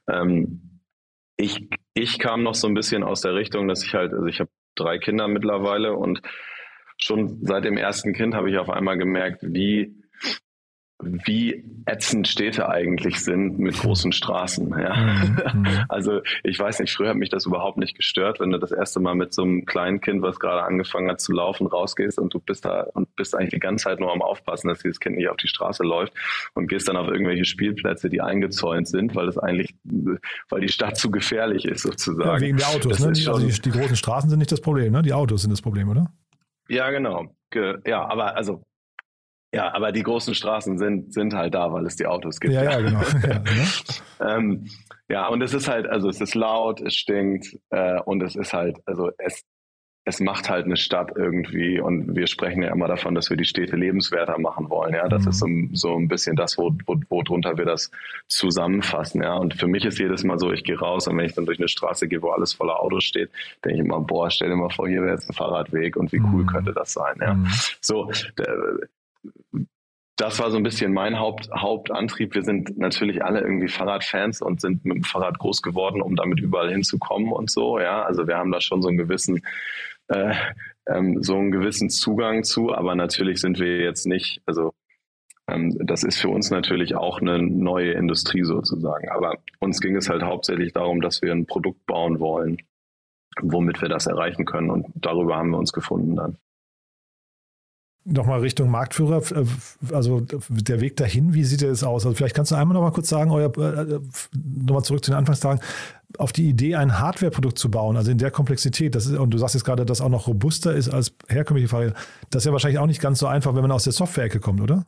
[0.10, 0.82] Ähm,
[1.38, 4.40] ich, ich kam noch so ein bisschen aus der Richtung, dass ich halt, also ich
[4.40, 5.94] habe drei Kinder mittlerweile.
[5.94, 6.22] Und
[6.98, 9.96] schon seit dem ersten Kind habe ich auf einmal gemerkt, wie
[11.00, 14.70] wie ätzend Städte eigentlich sind mit großen Straßen.
[14.80, 14.96] Ja.
[14.96, 15.68] Mhm, mhm.
[15.90, 19.00] Also ich weiß nicht, früher hat mich das überhaupt nicht gestört, wenn du das erste
[19.00, 22.40] Mal mit so einem kleinen Kind, was gerade angefangen hat zu laufen, rausgehst und du
[22.40, 25.30] bist da und bist eigentlich die ganze Zeit nur am Aufpassen, dass dieses Kind nicht
[25.30, 26.14] auf die Straße läuft
[26.56, 29.76] und gehst dann auf irgendwelche Spielplätze, die eingezäunt sind, weil es eigentlich,
[30.50, 32.30] weil die Stadt zu gefährlich ist sozusagen.
[32.30, 33.08] Ja, wegen der Autos, ne?
[33.08, 35.04] also die, die großen Straßen sind nicht das Problem, ne?
[35.04, 36.12] Die Autos sind das Problem, oder?
[36.70, 37.28] Ja, genau.
[37.86, 38.64] Ja, aber also
[39.54, 42.54] ja, aber die großen Straßen sind, sind halt da, weil es die Autos gibt.
[42.54, 43.02] Ja, ja, genau.
[43.02, 43.68] ja, ne?
[44.20, 44.68] ähm,
[45.10, 48.54] ja, und es ist halt, also es ist laut, es stinkt äh, und es ist
[48.54, 49.46] halt, also es,
[50.04, 53.46] es macht halt eine Stadt irgendwie und wir sprechen ja immer davon, dass wir die
[53.46, 54.94] Städte lebenswerter machen wollen.
[54.94, 55.30] Ja, das mhm.
[55.30, 57.92] ist so, so ein bisschen das, wo, wo, wo drunter wir das
[58.28, 59.22] zusammenfassen.
[59.22, 61.46] Ja, und für mich ist jedes Mal so, ich gehe raus und wenn ich dann
[61.46, 63.30] durch eine Straße gehe, wo alles voller Autos steht,
[63.64, 66.20] denke ich immer, boah, stell dir mal vor, hier wäre jetzt ein Fahrradweg und wie
[66.20, 66.48] cool mhm.
[66.48, 67.16] könnte das sein.
[67.20, 67.48] Ja, mhm.
[67.82, 68.10] so
[70.18, 72.34] das war so ein bisschen mein Haupt, Hauptantrieb.
[72.34, 76.40] Wir sind natürlich alle irgendwie Fahrradfans und sind mit dem Fahrrad groß geworden, um damit
[76.40, 77.80] überall hinzukommen und so.
[77.80, 79.44] Ja, also wir haben da schon so einen gewissen,
[80.08, 80.34] äh,
[80.88, 82.74] ähm, so einen gewissen Zugang zu.
[82.74, 84.74] Aber natürlich sind wir jetzt nicht, also
[85.48, 89.10] ähm, das ist für uns natürlich auch eine neue Industrie sozusagen.
[89.10, 92.58] Aber uns ging es halt hauptsächlich darum, dass wir ein Produkt bauen wollen,
[93.40, 94.72] womit wir das erreichen können.
[94.72, 96.40] Und darüber haben wir uns gefunden dann
[98.08, 99.46] nochmal Richtung Marktführer, äh,
[99.94, 102.06] also der Weg dahin, wie sieht das aus?
[102.06, 104.00] Also vielleicht kannst du einmal nochmal kurz sagen, euer, äh,
[104.34, 105.62] nochmal zurück zu den Anfangstagen,
[106.18, 109.38] auf die Idee, ein Hardware-Produkt zu bauen, also in der Komplexität, das ist, und du
[109.38, 111.94] sagst jetzt gerade, dass auch noch robuster ist als herkömmliche Fahrräder,
[112.30, 114.62] das ist ja wahrscheinlich auch nicht ganz so einfach, wenn man aus der Software-Ecke kommt,
[114.62, 114.86] oder?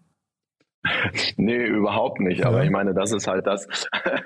[1.36, 2.46] nee, überhaupt nicht.
[2.46, 2.64] Aber ja.
[2.64, 3.68] ich meine, das ist halt das,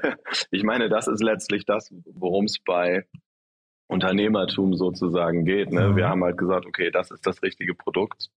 [0.52, 3.06] ich meine, das ist letztlich das, worum es bei
[3.88, 5.72] Unternehmertum sozusagen geht.
[5.72, 5.90] Ne?
[5.90, 5.96] Mhm.
[5.96, 8.30] Wir haben halt gesagt, okay, das ist das richtige Produkt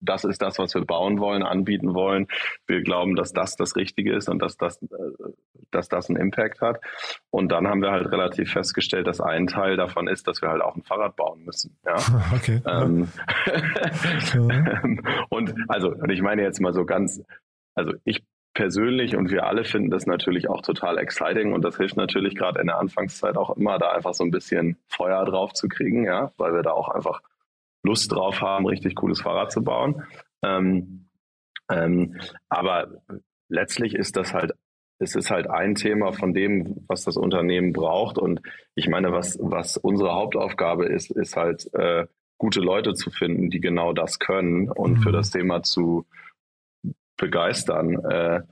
[0.00, 2.26] das ist das, was wir bauen wollen, anbieten wollen.
[2.66, 4.86] Wir glauben, dass das das Richtige ist und dass das, äh,
[5.70, 6.80] dass das einen Impact hat.
[7.30, 10.62] Und dann haben wir halt relativ festgestellt, dass ein Teil davon ist, dass wir halt
[10.62, 11.76] auch ein Fahrrad bauen müssen.
[11.84, 11.96] Ja.
[12.36, 12.60] Okay.
[12.66, 13.08] Ähm,
[15.30, 17.22] und also, und ich meine jetzt mal so ganz,
[17.74, 18.24] also ich
[18.56, 22.60] persönlich und wir alle finden das natürlich auch total exciting und das hilft natürlich gerade
[22.60, 26.32] in der Anfangszeit auch immer, da einfach so ein bisschen Feuer drauf zu kriegen, ja,
[26.38, 27.20] weil wir da auch einfach
[27.86, 30.02] Lust drauf haben, richtig cooles Fahrrad zu bauen.
[30.44, 31.08] Ähm,
[31.70, 33.02] ähm, aber
[33.48, 34.52] letztlich ist das halt,
[34.98, 38.18] es ist halt ein Thema von dem, was das Unternehmen braucht.
[38.18, 38.42] Und
[38.74, 42.06] ich meine, was, was unsere Hauptaufgabe ist, ist halt, äh,
[42.38, 45.02] gute Leute zu finden, die genau das können und mhm.
[45.02, 46.06] für das Thema zu
[47.16, 47.98] begeistern.
[48.04, 48.42] Äh,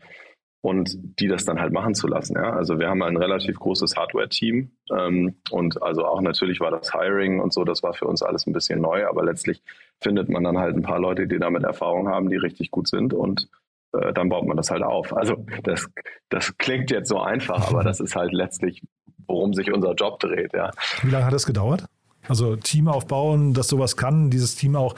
[0.64, 2.37] und die das dann halt machen zu lassen.
[2.37, 2.55] Ja?
[2.55, 7.38] Also wir haben ein relativ großes Hardware-Team ähm, und also auch natürlich war das Hiring
[7.38, 9.62] und so, das war für uns alles ein bisschen neu, aber letztlich
[10.00, 13.12] findet man dann halt ein paar Leute, die damit Erfahrung haben, die richtig gut sind
[13.12, 13.50] und
[13.92, 15.14] äh, dann baut man das halt auf.
[15.14, 15.87] Also das,
[16.31, 18.83] das klingt jetzt so einfach, aber das ist halt letztlich,
[19.27, 20.55] worum sich unser Job dreht.
[20.55, 20.70] Ja.
[21.03, 21.85] Wie lange hat das gedauert?
[22.27, 24.94] Also Team aufbauen, das sowas kann, dieses Team auch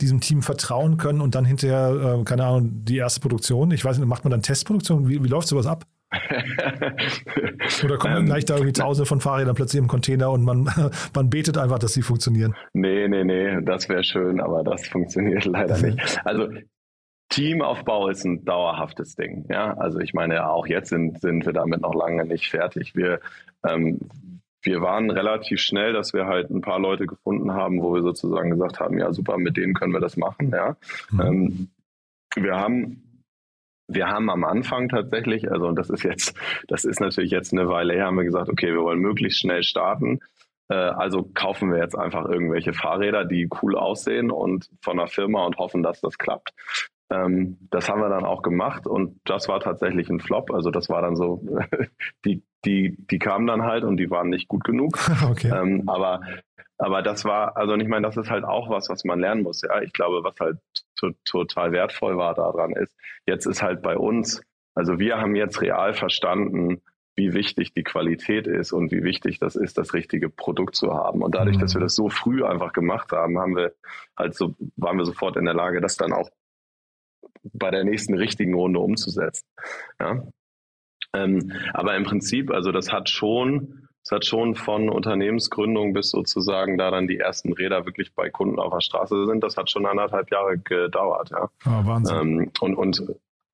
[0.00, 3.70] diesem Team vertrauen können und dann hinterher, äh, keine Ahnung, die erste Produktion.
[3.70, 5.08] Ich weiß nicht, macht man dann Testproduktion?
[5.08, 5.84] Wie, wie läuft sowas ab?
[7.84, 10.70] Oder kommen ähm, gleich da irgendwie tausende von Fahrrädern plötzlich im Container und man,
[11.14, 12.54] man betet einfach, dass sie funktionieren?
[12.72, 16.20] Nee, nee, nee, das wäre schön, aber das funktioniert leider nicht.
[16.24, 16.48] Also
[17.30, 19.46] Teamaufbau ist ein dauerhaftes Ding.
[19.48, 22.94] Ja, also ich meine, auch jetzt sind, sind wir damit noch lange nicht fertig.
[22.94, 23.20] Wir,
[23.66, 23.98] ähm,
[24.64, 28.50] wir waren relativ schnell, dass wir halt ein paar Leute gefunden haben, wo wir sozusagen
[28.50, 30.50] gesagt haben, ja super, mit denen können wir das machen.
[30.50, 30.76] Ja.
[31.10, 31.20] Mhm.
[31.20, 31.68] Ähm,
[32.36, 33.00] wir haben
[33.86, 36.34] wir haben am Anfang tatsächlich, also das ist jetzt,
[36.68, 39.62] das ist natürlich jetzt eine Weile her, haben wir gesagt, okay, wir wollen möglichst schnell
[39.62, 40.20] starten.
[40.68, 45.44] Äh, also kaufen wir jetzt einfach irgendwelche Fahrräder, die cool aussehen und von der Firma
[45.44, 46.54] und hoffen, dass das klappt.
[47.10, 50.50] Ähm, das haben wir dann auch gemacht und das war tatsächlich ein Flop.
[50.52, 51.44] Also das war dann so,
[52.24, 54.98] die, die, die kamen dann halt und die waren nicht gut genug.
[55.30, 55.50] Okay.
[55.54, 56.20] Ähm, aber,
[56.78, 59.62] aber das war, also ich meine, das ist halt auch was, was man lernen muss.
[59.62, 60.58] Ja, ich glaube, was halt
[61.24, 62.94] total wertvoll war daran ist,
[63.26, 64.42] jetzt ist halt bei uns,
[64.74, 66.82] also wir haben jetzt real verstanden,
[67.16, 71.22] wie wichtig die Qualität ist und wie wichtig das ist, das richtige Produkt zu haben.
[71.22, 71.60] Und dadurch, mhm.
[71.60, 73.72] dass wir das so früh einfach gemacht haben, haben wir
[74.16, 76.28] halt so, waren wir sofort in der Lage, das dann auch
[77.52, 79.46] bei der nächsten richtigen Runde umzusetzen.
[80.00, 80.22] Ja?
[81.14, 86.76] Ähm, aber im Prinzip, also das hat schon, es hat schon von Unternehmensgründung bis sozusagen
[86.76, 89.86] da dann die ersten Räder wirklich bei Kunden auf der Straße sind, das hat schon
[89.86, 91.30] anderthalb Jahre gedauert.
[91.30, 91.48] Ja.
[91.66, 92.16] Oh, Wahnsinn.
[92.16, 93.02] Ähm, und, und,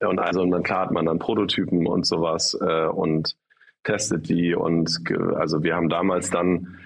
[0.01, 3.37] und also und dann klar hat man dann Prototypen und sowas äh, und
[3.85, 4.99] testet die und
[5.37, 6.79] also wir haben damals dann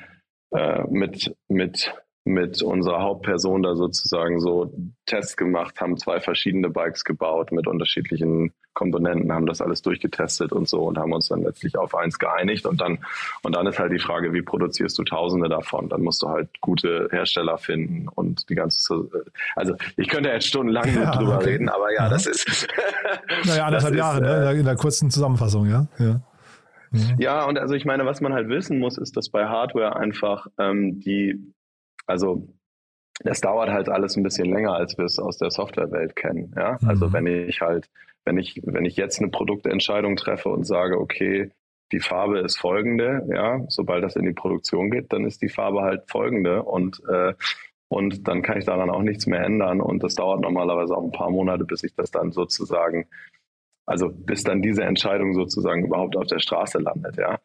[0.51, 4.73] äh, mit, mit mit unserer Hauptperson da sozusagen so
[5.05, 10.67] Tests gemacht, haben zwei verschiedene Bikes gebaut mit unterschiedlichen Komponenten, haben das alles durchgetestet und
[10.67, 12.99] so und haben uns dann letztlich auf eins geeinigt und dann
[13.43, 15.91] und dann ist halt die Frage, wie produzierst du Tausende davon?
[15.91, 18.75] Dann musst du halt gute Hersteller finden und die ganze
[19.55, 21.51] also ich könnte jetzt stundenlang ja, drüber okay.
[21.51, 22.67] reden, aber ja, das ist
[23.45, 24.29] naja anderthalb Jahre ne?
[24.29, 24.61] äh, ne?
[24.61, 25.87] in der kurzen Zusammenfassung, ja.
[25.99, 26.21] ja.
[27.19, 30.47] Ja, und also ich meine, was man halt wissen muss, ist, dass bei Hardware einfach
[30.59, 31.53] ähm, die
[32.07, 32.49] also
[33.23, 36.53] das dauert halt alles ein bisschen länger, als wir es aus der Softwarewelt kennen.
[36.57, 36.79] Ja?
[36.81, 36.88] Mhm.
[36.88, 37.88] Also wenn ich halt,
[38.25, 41.51] wenn ich, wenn ich jetzt eine Produktentscheidung treffe und sage, okay,
[41.93, 45.83] die Farbe ist folgende, ja, sobald das in die Produktion geht, dann ist die Farbe
[45.83, 47.35] halt folgende und äh,
[47.88, 51.12] und dann kann ich daran auch nichts mehr ändern und das dauert normalerweise auch ein
[51.12, 53.07] paar Monate, bis ich das dann sozusagen,
[53.87, 57.38] also bis dann diese Entscheidung sozusagen überhaupt auf der Straße landet, ja.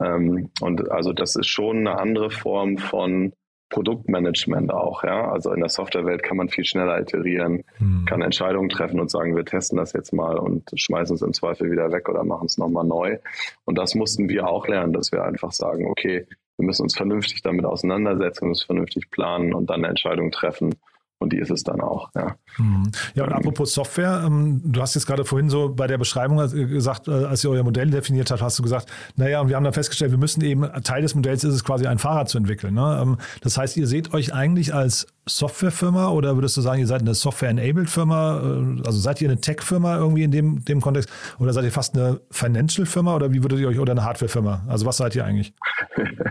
[0.00, 3.34] Ähm, und also das ist schon eine andere Form von
[3.70, 5.30] Produktmanagement auch, ja.
[5.30, 8.04] Also in der Softwarewelt kann man viel schneller iterieren, hm.
[8.04, 11.70] kann Entscheidungen treffen und sagen, wir testen das jetzt mal und schmeißen es im Zweifel
[11.70, 13.18] wieder weg oder machen es nochmal neu.
[13.64, 17.42] Und das mussten wir auch lernen, dass wir einfach sagen, okay, wir müssen uns vernünftig
[17.42, 20.74] damit auseinandersetzen, uns vernünftig planen und dann eine Entscheidung treffen
[21.20, 22.10] und die ist es dann auch.
[22.16, 22.90] Ja, mhm.
[23.14, 27.08] ja und apropos Software, ähm, du hast jetzt gerade vorhin so bei der Beschreibung gesagt,
[27.08, 29.74] äh, als ihr euer Modell definiert habt, hast du gesagt, naja, und wir haben dann
[29.74, 32.74] festgestellt, wir müssen eben, Teil des Modells ist es quasi ein Fahrrad zu entwickeln.
[32.74, 33.00] Ne?
[33.02, 37.02] Ähm, das heißt, ihr seht euch eigentlich als Softwarefirma oder würdest du sagen, ihr seid
[37.02, 38.40] eine Software-Enabled-Firma?
[38.40, 41.10] Äh, also seid ihr eine Tech-Firma irgendwie in dem, dem Kontext?
[41.38, 44.64] Oder seid ihr fast eine Financial-Firma oder wie würdet ihr euch, oder eine Hardware-Firma?
[44.68, 45.52] Also was seid ihr eigentlich?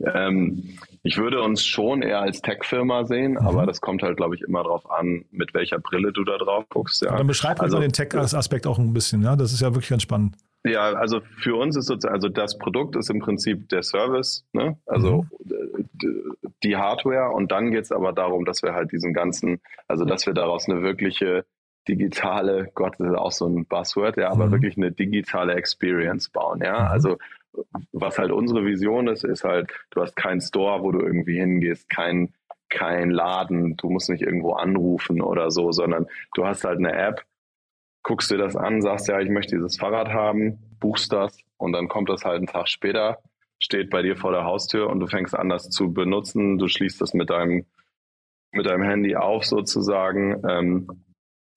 [0.00, 3.46] ähm, ich würde uns schon eher als Tech-Firma sehen, mhm.
[3.46, 6.64] aber das kommt halt, glaube ich, immer darauf an, mit welcher Brille du da drauf
[6.68, 7.02] guckst.
[7.02, 7.16] Ja.
[7.16, 9.36] Dann beschreib also, mal den Tech-Aspekt auch ein bisschen, ja.
[9.36, 10.36] Das ist ja wirklich ganz spannend.
[10.66, 14.76] Ja, also für uns ist sozusagen, also das Produkt ist im Prinzip der Service, ne?
[14.86, 16.38] also mhm.
[16.64, 20.26] die Hardware und dann geht es aber darum, dass wir halt diesen ganzen, also dass
[20.26, 21.44] wir daraus eine wirkliche
[21.86, 24.52] digitale, Gott, das ist auch so ein Buzzword, ja, aber mhm.
[24.52, 26.86] wirklich eine digitale Experience bauen, ja, mhm.
[26.88, 27.18] also
[27.92, 31.88] was halt unsere Vision ist, ist halt, du hast keinen Store, wo du irgendwie hingehst,
[31.88, 32.32] kein,
[32.68, 37.24] kein Laden, du musst nicht irgendwo anrufen oder so, sondern du hast halt eine App,
[38.02, 41.88] guckst dir das an, sagst ja, ich möchte dieses Fahrrad haben, buchst das und dann
[41.88, 43.18] kommt das halt einen Tag später,
[43.58, 46.58] steht bei dir vor der Haustür und du fängst an, das zu benutzen.
[46.58, 47.64] Du schließt das mit deinem,
[48.52, 50.42] mit deinem Handy auf sozusagen.
[50.48, 51.04] Ähm,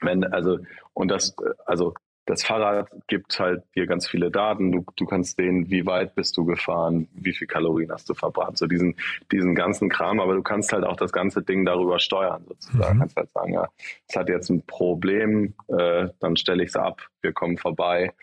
[0.01, 0.59] wenn, also,
[0.93, 1.35] und das,
[1.65, 1.93] also
[2.30, 4.72] das Fahrrad gibt halt dir ganz viele Daten.
[4.72, 8.60] Du, du kannst sehen, wie weit bist du gefahren, wie viel Kalorien hast du verbrannt,
[8.60, 8.96] so diesen,
[9.32, 10.20] diesen ganzen Kram.
[10.20, 12.98] Aber du kannst halt auch das ganze Ding darüber steuern, sozusagen.
[12.98, 13.00] Mhm.
[13.00, 13.68] kannst halt sagen, ja,
[14.08, 18.13] es hat jetzt ein Problem, äh, dann stelle ich es ab, wir kommen vorbei.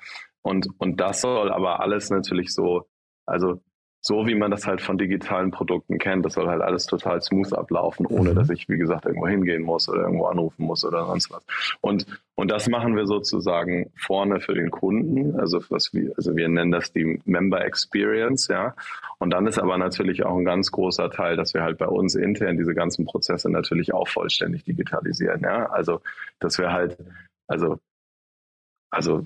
[0.41, 2.87] Und, und das soll aber alles natürlich so,
[3.27, 3.61] also
[4.07, 6.25] so wie man das halt von digitalen Produkten kennt.
[6.25, 8.35] Das soll halt alles total smooth ablaufen, ohne mhm.
[8.37, 11.45] dass ich, wie gesagt, irgendwo hingehen muss oder irgendwo anrufen muss oder sonst was.
[11.81, 15.41] Und, und das machen wir sozusagen vorne für den Kunden.
[15.41, 18.77] Also was wir, also wir nennen das die Member Experience, ja.
[19.19, 22.15] Und dann ist aber natürlich auch ein ganz großer Teil, dass wir halt bei uns
[22.15, 25.67] intern diese ganzen Prozesse natürlich auch vollständig digitalisieren, ja.
[25.67, 26.01] Also,
[26.39, 26.97] dass wir halt,
[27.49, 27.81] also
[28.91, 29.23] also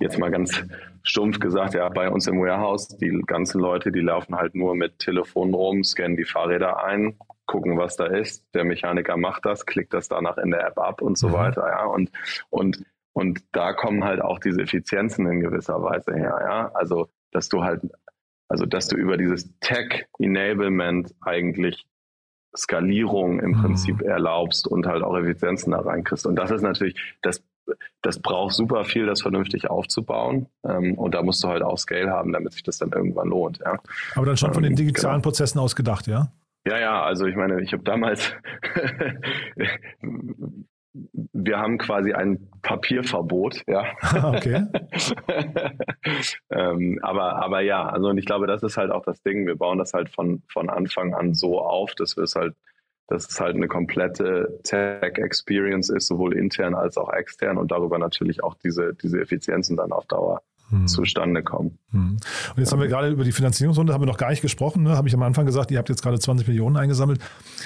[0.00, 0.62] jetzt mal ganz
[1.02, 4.98] stumpf gesagt, ja, bei uns im Warehouse, die ganzen Leute, die laufen halt nur mit
[4.98, 7.16] Telefon rum, scannen die Fahrräder ein,
[7.46, 8.44] gucken, was da ist.
[8.54, 11.32] Der Mechaniker macht das, klickt das danach in der App ab und so mhm.
[11.32, 11.86] weiter, ja.
[11.86, 12.10] Und,
[12.50, 16.70] und, und da kommen halt auch diese Effizienzen in gewisser Weise her, ja.
[16.74, 17.82] Also, dass du halt,
[18.48, 21.86] also, dass du über dieses Tech-Enablement eigentlich
[22.56, 23.62] Skalierung im mhm.
[23.62, 26.26] Prinzip erlaubst und halt auch Effizienzen da reinkriegst.
[26.26, 27.42] Und das ist natürlich, das
[28.02, 30.46] das braucht super viel, das vernünftig aufzubauen.
[30.64, 33.58] Ähm, und da musst du halt auch Scale haben, damit sich das dann irgendwann lohnt.
[33.64, 33.78] Ja.
[34.14, 35.22] Aber dann schon von den ähm, digitalen genau.
[35.22, 36.32] Prozessen aus gedacht, ja?
[36.66, 38.32] Ja, ja, also ich meine, ich habe damals,
[41.32, 43.84] wir haben quasi ein Papierverbot, ja.
[44.24, 44.64] Okay.
[46.50, 49.46] ähm, aber, aber ja, also und ich glaube, das ist halt auch das Ding.
[49.46, 52.56] Wir bauen das halt von, von Anfang an so auf, dass wir es halt
[53.08, 58.42] dass es halt eine komplette Tech-Experience ist, sowohl intern als auch extern und darüber natürlich
[58.42, 60.88] auch diese, diese Effizienzen dann auf Dauer hm.
[60.88, 61.78] zustande kommen.
[61.92, 62.16] Hm.
[62.50, 64.96] Und jetzt haben wir gerade über die Finanzierungsrunde haben wir noch gar nicht gesprochen, ne?
[64.96, 67.20] habe ich am Anfang gesagt, ihr habt jetzt gerade 20 Millionen eingesammelt,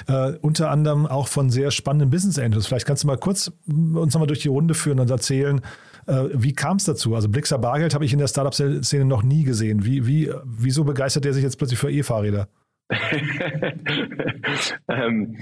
[0.07, 2.67] äh, unter anderem auch von sehr spannenden Business Angels.
[2.67, 5.61] Vielleicht kannst du mal kurz uns nochmal durch die Runde führen und erzählen,
[6.05, 7.15] äh, wie kam es dazu?
[7.15, 9.85] Also Blixer Bargeld habe ich in der Startup-Szene noch nie gesehen.
[9.85, 12.47] Wie, wie, wieso begeistert der sich jetzt plötzlich für E-Fahrräder?
[14.87, 15.37] ähm,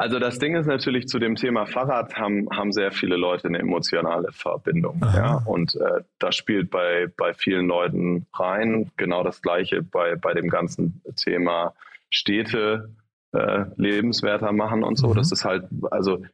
[0.00, 3.58] also das Ding ist natürlich zu dem Thema Fahrrad haben, haben sehr viele Leute eine
[3.58, 4.98] emotionale Verbindung.
[5.02, 5.42] Ja?
[5.44, 8.90] Und äh, das spielt bei, bei vielen Leuten rein.
[8.96, 11.74] Genau das gleiche bei, bei dem ganzen Thema
[12.08, 12.94] Städte
[13.32, 15.08] äh, lebenswerter machen und so.
[15.08, 15.16] Mhm.
[15.16, 16.24] Das ist halt, also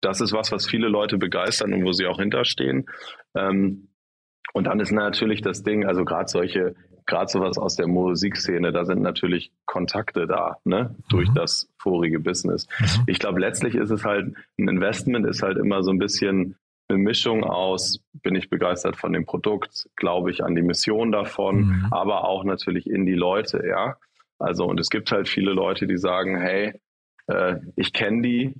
[0.00, 2.86] das ist was, was viele Leute begeistern und wo sie auch hinterstehen.
[3.36, 3.88] Ähm,
[4.52, 6.74] und dann ist natürlich das Ding, also gerade solche
[7.06, 11.34] gerade sowas aus der Musikszene, da sind natürlich Kontakte da, ne, durch mhm.
[11.34, 12.66] das vorige Business.
[12.78, 13.04] Mhm.
[13.06, 16.56] Ich glaube, letztlich ist es halt, ein Investment ist halt immer so ein bisschen
[16.88, 21.56] eine Mischung aus, bin ich begeistert von dem Produkt, glaube ich an die Mission davon,
[21.56, 21.86] mhm.
[21.90, 23.96] aber auch natürlich in die Leute, ja.
[24.38, 26.74] Also, und es gibt halt viele Leute, die sagen, hey,
[27.26, 28.54] äh, ich kenne die,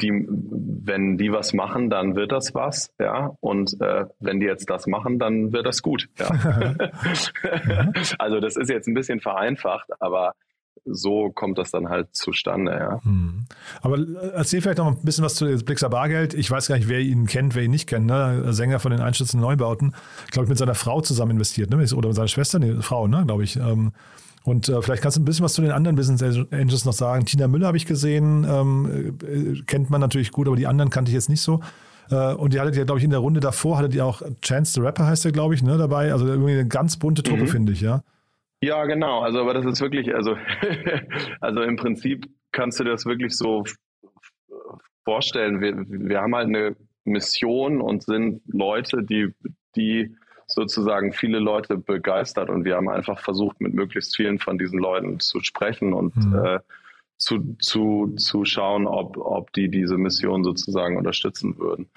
[0.00, 3.36] die, wenn die was machen, dann wird das was, ja.
[3.40, 6.08] Und äh, wenn die jetzt das machen, dann wird das gut.
[6.18, 6.28] Ja.
[8.18, 10.34] also das ist jetzt ein bisschen vereinfacht, aber
[10.86, 13.00] so kommt das dann halt zustande, ja.
[13.02, 13.46] Hm.
[13.80, 16.34] Aber äh, erzähl vielleicht noch ein bisschen was zu Blixer Bargeld.
[16.34, 18.06] Ich weiß gar nicht, wer ihn kennt, wer ihn nicht kennt.
[18.06, 18.52] Ne?
[18.52, 19.94] Sänger von den Einstürzen Neubauten,
[20.30, 21.76] glaube ich, mit seiner Frau zusammen investiert, ne?
[21.94, 23.56] Oder mit seiner Schwester, nee, Frau, ne, glaube ich.
[23.56, 23.92] Ähm,
[24.46, 27.24] und äh, vielleicht kannst du ein bisschen was zu den anderen Business Angels noch sagen.
[27.24, 31.10] Tina Müller habe ich gesehen, ähm, äh, kennt man natürlich gut, aber die anderen kannte
[31.10, 31.60] ich jetzt nicht so.
[32.10, 34.74] Äh, und die hattet ja, glaube ich, in der Runde davor, hattet ihr auch Chance
[34.74, 36.12] the Rapper, heißt der, glaube ich, ne, dabei.
[36.12, 37.48] Also irgendwie eine ganz bunte Truppe, mhm.
[37.48, 38.04] finde ich, ja.
[38.62, 39.20] Ja, genau.
[39.20, 40.36] Also, aber das ist wirklich, also,
[41.40, 43.64] also im Prinzip kannst du dir das wirklich so
[45.04, 45.60] vorstellen.
[45.60, 49.34] Wir, wir haben halt eine Mission und sind Leute, die,
[49.74, 54.78] die sozusagen viele Leute begeistert und wir haben einfach versucht, mit möglichst vielen von diesen
[54.78, 56.44] Leuten zu sprechen und mhm.
[56.44, 56.58] äh,
[57.18, 61.90] zu, zu, zu schauen, ob, ob die diese Mission sozusagen unterstützen würden.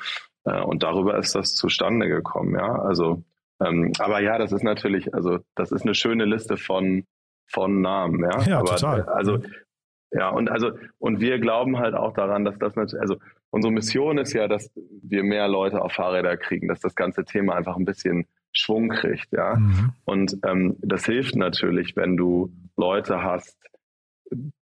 [0.46, 2.82] Äh, und darüber ist das zustande gekommen, ja.
[2.82, 3.24] Also,
[3.62, 7.06] ähm, aber ja, das ist natürlich, also das ist eine schöne Liste von
[7.50, 8.22] von Namen.
[8.22, 9.04] Ja, ja Aber, total.
[9.04, 9.40] Also
[10.12, 13.18] ja, und also, und wir glauben halt auch daran, dass das natürlich, also
[13.52, 14.72] unsere Mission ist ja, dass
[15.04, 19.32] wir mehr Leute auf Fahrräder kriegen, dass das ganze Thema einfach ein bisschen Schwung kriegt,
[19.32, 19.56] ja.
[19.56, 19.92] Mhm.
[20.06, 23.56] Und ähm, das hilft natürlich, wenn du Leute hast,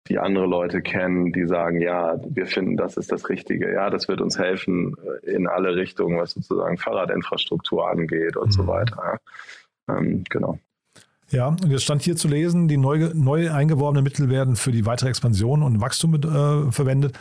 [0.09, 3.73] die andere Leute kennen, die sagen, ja, wir finden, das ist das Richtige.
[3.73, 4.95] Ja, das wird uns helfen
[5.25, 8.53] äh, in alle Richtungen, was sozusagen Fahrradinfrastruktur angeht und mhm.
[8.53, 9.19] so weiter.
[9.89, 9.97] Ja.
[9.97, 10.59] Ähm, genau.
[11.31, 14.87] Ja, und jetzt stand hier zu lesen, die neu, neu eingeworbenen Mittel werden für die
[14.87, 17.19] weitere Expansion und Wachstum äh, verwendet.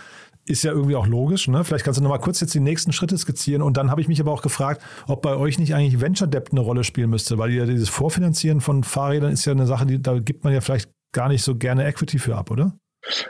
[0.48, 1.48] Ist ja irgendwie auch logisch.
[1.48, 1.64] Ne?
[1.64, 3.64] Vielleicht kannst du nochmal kurz jetzt die nächsten Schritte skizzieren.
[3.64, 6.52] Und dann habe ich mich aber auch gefragt, ob bei euch nicht eigentlich Venture Debt
[6.52, 10.02] eine Rolle spielen müsste, weil ja dieses Vorfinanzieren von Fahrrädern ist ja eine Sache, die,
[10.02, 12.74] da gibt man ja vielleicht gar nicht so gerne Equity für ab, oder?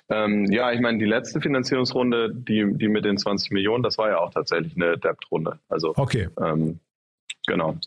[0.09, 4.09] Ähm, ja, ich meine, die letzte Finanzierungsrunde, die, die mit den 20 Millionen, das war
[4.09, 5.59] ja auch tatsächlich eine Debt-Runde.
[5.69, 6.29] Also, okay.
[6.41, 6.79] Ähm,
[7.47, 7.77] genau.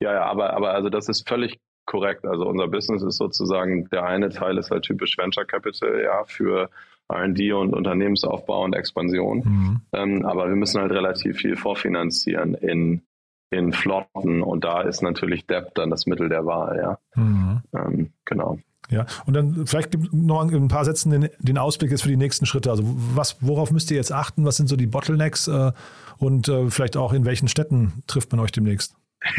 [0.00, 2.24] Ja, ja, aber, aber also das ist völlig korrekt.
[2.24, 6.70] Also unser Business ist sozusagen, der eine Teil ist halt typisch Venture Capital, ja, für
[7.12, 9.38] R&D und Unternehmensaufbau und Expansion.
[9.38, 9.80] Mhm.
[9.92, 13.02] Ähm, aber wir müssen halt relativ viel vorfinanzieren in,
[13.50, 16.98] in Flotten und da ist natürlich Debt dann das Mittel der Wahl, ja.
[17.20, 17.60] Mhm.
[17.74, 18.58] Ähm, genau.
[18.90, 22.16] Ja, und dann vielleicht noch in ein paar Sätzen den, den, Ausblick jetzt für die
[22.16, 22.70] nächsten Schritte.
[22.70, 24.44] Also was, worauf müsst ihr jetzt achten?
[24.44, 25.72] Was sind so die Bottlenecks äh,
[26.18, 28.96] und äh, vielleicht auch in welchen Städten trifft man euch demnächst?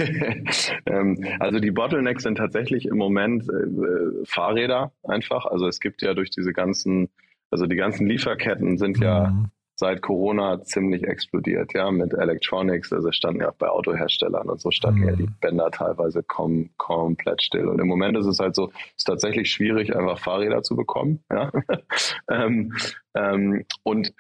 [0.86, 5.46] Ähm, also die Bottlenecks sind tatsächlich im Moment äh, Fahrräder einfach.
[5.46, 7.10] Also es gibt ja durch diese ganzen,
[7.54, 9.52] also die ganzen Lieferketten sind ja mhm.
[9.76, 12.92] seit Corona ziemlich explodiert, ja, mit Electronics.
[12.92, 15.08] Also standen ja auch bei Autoherstellern und so standen mhm.
[15.08, 17.68] ja die Bänder teilweise kom komplett still.
[17.68, 21.24] Und im Moment ist es halt so, es ist tatsächlich schwierig, einfach Fahrräder zu bekommen,
[21.32, 21.52] ja.
[22.28, 22.74] ähm,
[23.16, 24.13] ähm, und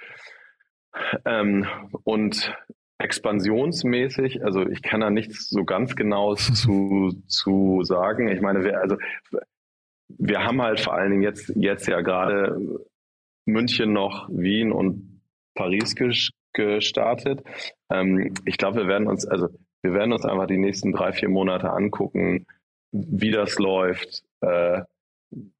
[1.25, 1.65] ähm,
[2.03, 2.55] und
[2.99, 8.27] expansionsmäßig, also ich kann da nichts so ganz genau zu, zu sagen.
[8.27, 8.97] Ich meine, wir, also
[10.07, 12.79] wir haben halt vor allen Dingen jetzt, jetzt ja gerade
[13.45, 15.21] München noch, Wien und
[15.55, 15.95] Paris
[16.53, 17.43] gestartet.
[17.89, 19.49] Ähm, ich glaube, wir werden uns, also
[19.81, 22.45] wir werden uns einfach die nächsten drei, vier Monate angucken,
[22.91, 24.81] wie das läuft, äh,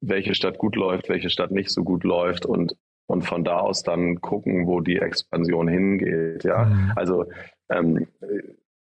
[0.00, 3.82] welche Stadt gut läuft, welche Stadt nicht so gut läuft und und von da aus
[3.82, 6.44] dann gucken, wo die Expansion hingeht.
[6.44, 6.92] Ja, mhm.
[6.96, 7.26] also
[7.68, 8.06] ähm,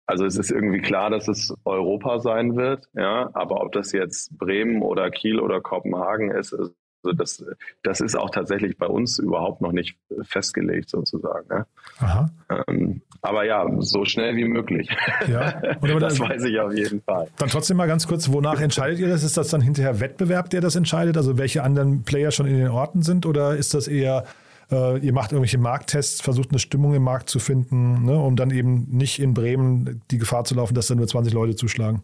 [0.05, 4.35] also es ist irgendwie klar, dass es Europa sein wird, ja, aber ob das jetzt
[4.37, 6.55] Bremen oder Kiel oder Kopenhagen ist,
[7.03, 7.45] also das,
[7.83, 11.47] das ist auch tatsächlich bei uns überhaupt noch nicht festgelegt sozusagen.
[11.49, 11.65] Ja.
[11.99, 12.29] Aha.
[12.67, 14.89] Ähm, aber ja, so schnell wie möglich.
[15.27, 15.51] Ja.
[15.81, 17.27] das dann, weiß ich auf jeden Fall.
[17.37, 19.23] Dann trotzdem mal ganz kurz, wonach entscheidet ihr das?
[19.23, 21.17] Ist das dann hinterher Wettbewerb, der das entscheidet?
[21.17, 23.25] Also welche anderen Player schon in den Orten sind?
[23.25, 24.25] Oder ist das eher,
[24.71, 28.51] äh, ihr macht irgendwelche Markttests, versucht eine Stimmung im Markt zu finden, ne, um dann
[28.51, 32.01] eben nicht in Bremen die Gefahr zu laufen, dass da nur 20 Leute zuschlagen?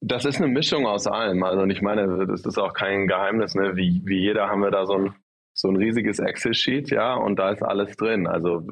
[0.00, 1.42] Das ist eine Mischung aus allem.
[1.42, 3.54] Also ich meine, das ist auch kein Geheimnis.
[3.54, 3.76] Ne?
[3.76, 5.14] Wie, wie jeder haben wir da so ein
[5.56, 8.26] so ein riesiges Excel-Sheet, ja, und da ist alles drin.
[8.26, 8.62] Also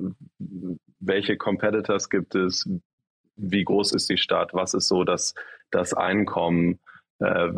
[1.00, 2.68] welche Competitors gibt es,
[3.37, 5.35] wie groß ist die Stadt, was ist so das,
[5.70, 6.79] das Einkommen,
[7.20, 7.48] äh,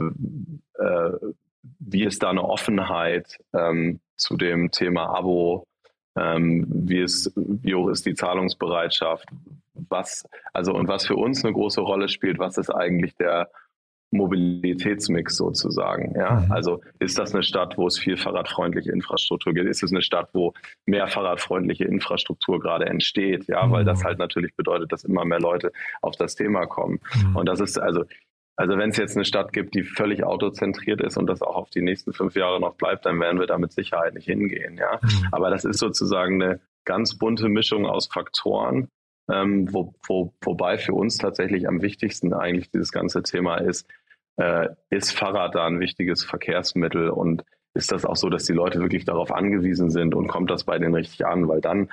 [0.78, 1.12] äh,
[1.78, 5.66] wie ist da eine Offenheit ähm, zu dem Thema Abo,
[6.16, 9.28] ähm, wie, ist, wie hoch ist die Zahlungsbereitschaft,
[9.74, 13.50] was, also und was für uns eine große Rolle spielt, was ist eigentlich der
[14.10, 16.14] Mobilitätsmix sozusagen.
[16.16, 16.40] Ja?
[16.40, 16.52] Mhm.
[16.52, 19.68] Also ist das eine Stadt, wo es viel fahrradfreundliche Infrastruktur gibt?
[19.68, 20.54] Ist es eine Stadt, wo
[20.86, 23.46] mehr fahrradfreundliche Infrastruktur gerade entsteht?
[23.48, 23.72] Ja, mhm.
[23.72, 27.00] weil das halt natürlich bedeutet, dass immer mehr Leute auf das Thema kommen.
[27.14, 27.36] Mhm.
[27.36, 28.04] Und das ist also,
[28.56, 31.70] also wenn es jetzt eine Stadt gibt, die völlig autozentriert ist und das auch auf
[31.70, 34.76] die nächsten fünf Jahre noch bleibt, dann werden wir da mit Sicherheit nicht hingehen.
[34.78, 35.28] Ja, mhm.
[35.30, 38.88] aber das ist sozusagen eine ganz bunte Mischung aus Faktoren,
[39.30, 43.86] ähm, wo, wo, wobei für uns tatsächlich am wichtigsten eigentlich dieses ganze Thema ist,
[44.36, 48.80] äh, ist Fahrrad da ein wichtiges Verkehrsmittel und ist das auch so, dass die Leute
[48.80, 51.90] wirklich darauf angewiesen sind und kommt das bei denen richtig an, weil dann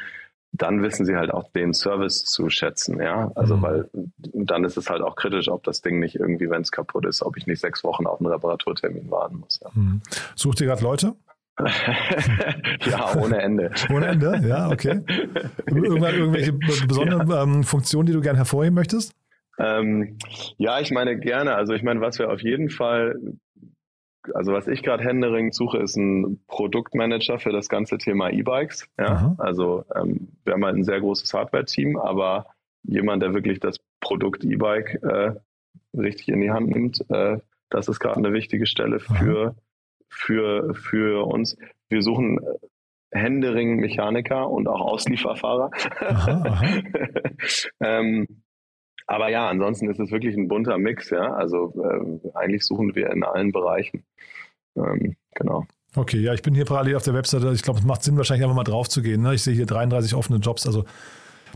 [0.53, 3.31] dann wissen sie halt auch den Service zu schätzen, ja.
[3.35, 3.61] Also mhm.
[3.63, 7.05] weil dann ist es halt auch kritisch, ob das Ding nicht irgendwie, wenn es kaputt
[7.05, 9.59] ist, ob ich nicht sechs Wochen auf einen Reparaturtermin warten muss.
[9.63, 9.69] Ja.
[9.73, 10.01] Mhm.
[10.35, 11.15] Sucht ihr gerade Leute?
[12.85, 13.71] ja, ohne Ende.
[13.91, 15.01] ohne Ende, ja, okay.
[15.67, 17.43] Irgendwann irgendwelche besonderen ja.
[17.43, 19.13] ähm, Funktionen, die du gerne hervorheben möchtest?
[19.59, 20.17] Ähm,
[20.57, 21.55] ja, ich meine gerne.
[21.55, 23.15] Also ich meine, was wir auf jeden Fall,
[24.33, 28.87] also was ich gerade händeringend suche, ist ein Produktmanager für das ganze Thema E-Bikes.
[28.97, 29.35] Ja?
[29.37, 32.47] Also ähm, wir haben halt ein sehr großes Hardware-Team, aber
[32.83, 35.33] jemand, der wirklich das Produkt E-Bike äh,
[35.97, 37.37] richtig in die Hand nimmt, äh,
[37.69, 39.55] das ist gerade eine wichtige Stelle für
[40.13, 41.57] für, für uns.
[41.89, 42.39] Wir suchen
[43.11, 45.71] Händering Mechaniker und auch Auslieferfahrer.
[45.99, 46.81] Aha, aha.
[47.79, 48.27] ähm,
[49.07, 51.33] aber ja, ansonsten ist es wirklich ein bunter Mix, ja.
[51.33, 54.03] Also äh, eigentlich suchen wir in allen Bereichen.
[54.75, 55.65] Ähm, genau.
[55.95, 57.51] Okay, ja, ich bin hier parallel auf der Webseite.
[57.53, 59.21] Ich glaube, es macht Sinn, wahrscheinlich einfach mal drauf zu gehen.
[59.21, 59.35] Ne?
[59.35, 60.65] Ich sehe hier 33 offene Jobs.
[60.65, 60.85] Also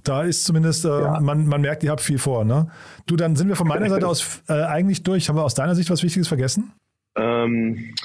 [0.03, 1.19] da ist zumindest, äh, ja.
[1.19, 2.45] man, man merkt, ihr habt viel vor.
[2.45, 2.69] Ne?
[3.07, 5.29] Du, dann sind wir von meiner Seite aus äh, eigentlich durch.
[5.29, 6.71] Haben wir aus deiner Sicht was Wichtiges vergessen?
[7.15, 7.95] Ähm,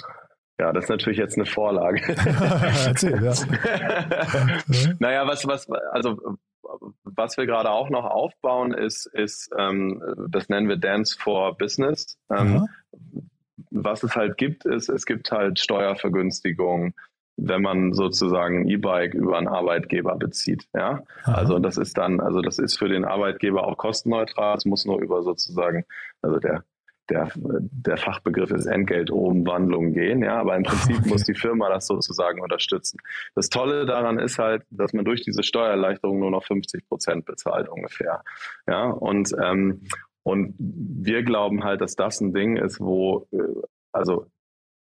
[0.58, 2.00] ja, das ist natürlich jetzt eine Vorlage.
[2.86, 3.34] Erzähl, ja.
[4.98, 6.38] naja, was, was, also
[7.04, 12.18] was wir gerade auch noch aufbauen, ist, ist ähm, das nennen wir Dance for Business.
[12.30, 12.68] Ähm,
[13.70, 16.94] was es halt gibt, ist, es gibt halt Steuervergünstigungen,
[17.36, 20.68] wenn man sozusagen ein E-Bike über einen Arbeitgeber bezieht.
[20.74, 24.56] Ja, also das ist dann, also das ist für den Arbeitgeber auch kostenneutral.
[24.56, 25.84] Es muss nur über sozusagen,
[26.20, 26.64] also der
[27.08, 31.08] der, der Fachbegriff ist Entgeltumwandlung gehen, ja, aber im Prinzip okay.
[31.10, 32.98] muss die Firma das sozusagen unterstützen.
[33.34, 37.68] Das Tolle daran ist halt, dass man durch diese Steuererleichterung nur noch 50 Prozent bezahlt
[37.68, 38.22] ungefähr,
[38.66, 39.82] ja, und ähm,
[40.22, 43.38] und wir glauben halt, dass das ein Ding ist, wo, äh,
[43.92, 44.26] also,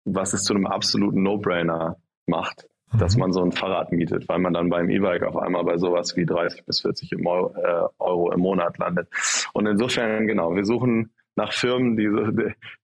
[0.05, 1.97] was es zu einem absoluten No-Brainer
[2.27, 2.99] macht, mhm.
[2.99, 6.15] dass man so ein Fahrrad mietet, weil man dann beim E-Bike auf einmal bei sowas
[6.15, 9.07] wie 30 bis 40 Euro, äh, Euro im Monat landet.
[9.53, 12.09] Und insofern, genau, wir suchen nach Firmen, die,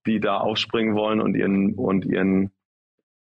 [0.06, 2.50] die da aufspringen wollen und ihren, und ihren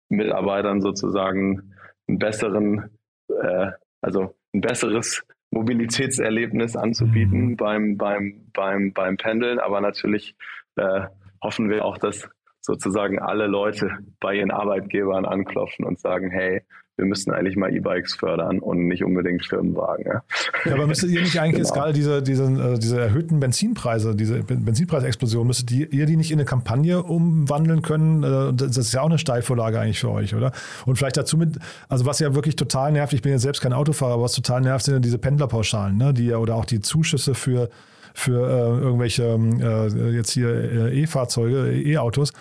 [0.09, 1.73] Mitarbeitern sozusagen
[2.07, 2.89] einen besseren,
[3.29, 7.57] äh, also ein besseres Mobilitätserlebnis anzubieten mhm.
[7.57, 9.59] beim, beim, beim, beim Pendeln.
[9.59, 10.35] Aber natürlich
[10.75, 11.01] äh,
[11.41, 12.29] hoffen wir auch, dass
[12.61, 16.61] sozusagen alle Leute bei ihren Arbeitgebern anklopfen und sagen, hey,
[17.01, 20.05] wir müssten eigentlich mal E-Bikes fördern und nicht unbedingt Firmenwagen.
[20.05, 20.23] Ja,
[20.65, 21.67] ja aber müsstet ihr nicht eigentlich genau.
[21.67, 26.37] jetzt gerade diese, diese, äh, diese erhöhten Benzinpreise, diese Benzinpreisexplosion, müsstet ihr die nicht in
[26.37, 28.23] eine Kampagne umwandeln können?
[28.23, 30.51] Äh, das ist ja auch eine Steilvorlage eigentlich für euch, oder?
[30.85, 31.57] Und vielleicht dazu mit,
[31.89, 34.61] also was ja wirklich total nervt, ich bin jetzt selbst kein Autofahrer, aber was total
[34.61, 36.13] nervt, sind ja diese Pendlerpauschalen, ne?
[36.13, 37.69] die ja, oder auch die Zuschüsse für
[38.13, 42.33] für äh, irgendwelche ähm, äh, jetzt hier äh, E-Fahrzeuge, E-Autos.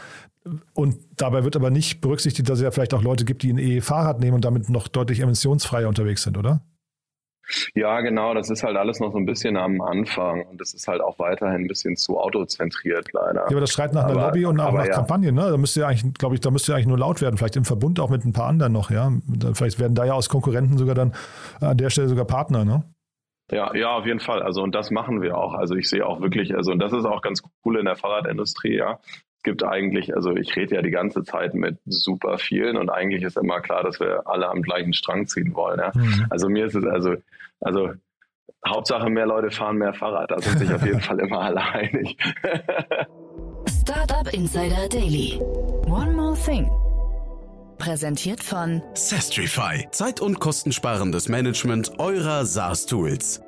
[0.73, 3.59] Und dabei wird aber nicht berücksichtigt, dass es ja vielleicht auch Leute gibt, die ein
[3.59, 6.63] E-Fahrrad nehmen und damit noch deutlich emissionsfreier unterwegs sind, oder?
[7.75, 8.33] Ja, genau.
[8.33, 11.19] Das ist halt alles noch so ein bisschen am Anfang und das ist halt auch
[11.19, 13.41] weiterhin ein bisschen zu autozentriert, leider.
[13.41, 14.95] Ja, aber das schreit nach aber, einer Lobby und auch nach ja.
[14.95, 15.51] Kampagnen, ne?
[15.51, 17.37] Da müsst ihr eigentlich, glaube ich, da müsst ihr eigentlich nur laut werden.
[17.37, 19.13] Vielleicht im Verbund auch mit ein paar anderen noch, ja.
[19.55, 21.13] Vielleicht werden da ja aus Konkurrenten sogar dann
[21.61, 22.85] an der Stelle sogar Partner, ne?
[23.51, 24.43] Ja, ja, auf jeden Fall.
[24.43, 25.55] Also und das machen wir auch.
[25.55, 28.77] Also ich sehe auch wirklich, also und das ist auch ganz cool in der Fahrradindustrie,
[28.77, 29.01] ja
[29.43, 33.37] gibt eigentlich, also ich rede ja die ganze Zeit mit super vielen und eigentlich ist
[33.37, 35.79] immer klar, dass wir alle am gleichen Strang ziehen wollen.
[35.79, 35.93] Ja?
[35.95, 36.27] Mhm.
[36.31, 37.15] Also mir ist es also,
[37.61, 37.91] also
[38.67, 42.17] Hauptsache mehr Leute fahren mehr Fahrrad, da sind sich auf jeden Fall immer alle einig.
[43.69, 45.41] Startup Insider Daily.
[45.87, 46.71] One more thing.
[47.79, 49.89] Präsentiert von Sestrify.
[49.91, 53.41] Zeit- und kostensparendes Management eurer SaaS-Tools.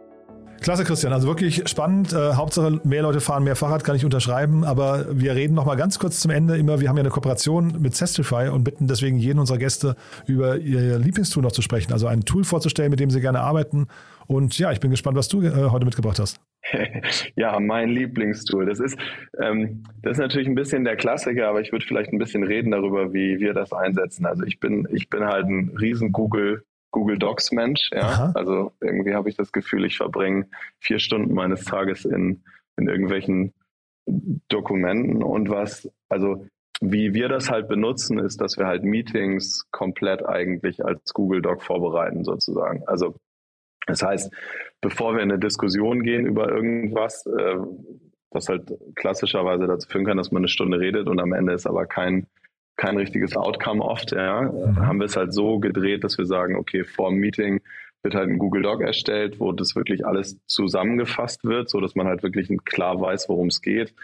[0.63, 1.13] Klasse, Christian.
[1.13, 2.13] Also wirklich spannend.
[2.13, 4.65] Äh, Hauptsache, mehr Leute fahren mehr Fahrrad, kann ich unterschreiben.
[4.65, 6.81] Aber wir reden noch mal ganz kurz zum Ende immer.
[6.81, 9.97] Wir haben ja eine Kooperation mit Sestrify und bitten deswegen jeden unserer Gäste
[10.27, 11.93] über ihr Lieblingstool noch zu sprechen.
[11.93, 13.89] Also ein Tool vorzustellen, mit dem sie gerne arbeiten.
[14.27, 16.41] Und ja, ich bin gespannt, was du äh, heute mitgebracht hast.
[17.37, 18.67] ja, mein Lieblingstool.
[18.67, 18.97] Das ist,
[19.41, 22.71] ähm, das ist natürlich ein bisschen der Klassiker, aber ich würde vielleicht ein bisschen reden
[22.71, 24.27] darüber, wie wir das einsetzen.
[24.27, 27.91] Also ich bin, ich bin halt ein riesen Google Google Docs Mensch.
[27.93, 28.03] Ja?
[28.03, 28.33] Aha.
[28.37, 30.47] Also irgendwie habe ich das Gefühl, ich verbringe
[30.79, 32.45] vier Stunden meines Tages in,
[32.77, 33.53] in irgendwelchen
[34.49, 36.47] Dokumenten und was, also
[36.81, 41.63] wie wir das halt benutzen, ist, dass wir halt Meetings komplett eigentlich als Google Doc
[41.63, 42.83] vorbereiten sozusagen.
[42.87, 43.15] Also
[43.87, 44.33] das heißt,
[44.81, 47.57] bevor wir in eine Diskussion gehen über irgendwas, äh,
[48.31, 51.67] was halt klassischerweise dazu führen kann, dass man eine Stunde redet und am Ende ist
[51.67, 52.27] aber kein
[52.77, 54.87] kein richtiges Outcome oft, ja, mhm.
[54.87, 57.61] haben wir es halt so gedreht, dass wir sagen, okay, vor dem Meeting
[58.03, 62.09] wird halt ein Google Doc erstellt, wo das wirklich alles zusammengefasst wird, so dass man
[62.09, 63.95] halt wirklich klar weiß, worum es geht,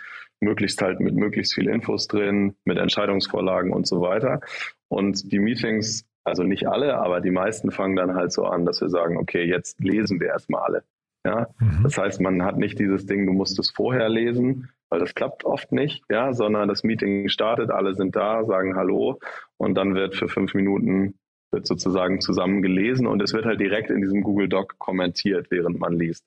[0.40, 4.40] möglichst halt mit möglichst viel Infos drin, mit Entscheidungsvorlagen und so weiter.
[4.88, 8.80] Und die Meetings, also nicht alle, aber die meisten fangen dann halt so an, dass
[8.80, 10.84] wir sagen, okay, jetzt lesen wir erstmal alle.
[11.26, 11.82] Ja, mhm.
[11.82, 15.44] das heißt, man hat nicht dieses Ding, du musst es vorher lesen, weil das klappt
[15.44, 19.18] oft nicht, ja, sondern das Meeting startet, alle sind da, sagen Hallo
[19.56, 21.14] und dann wird für fünf Minuten
[21.50, 25.78] wird sozusagen zusammen gelesen und es wird halt direkt in diesem Google Doc kommentiert, während
[25.78, 26.24] man liest.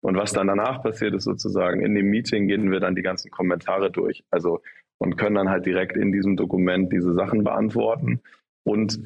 [0.00, 3.30] Und was dann danach passiert, ist sozusagen in dem Meeting gehen wir dann die ganzen
[3.30, 4.60] Kommentare durch, also
[4.98, 8.20] und können dann halt direkt in diesem Dokument diese Sachen beantworten
[8.64, 9.00] und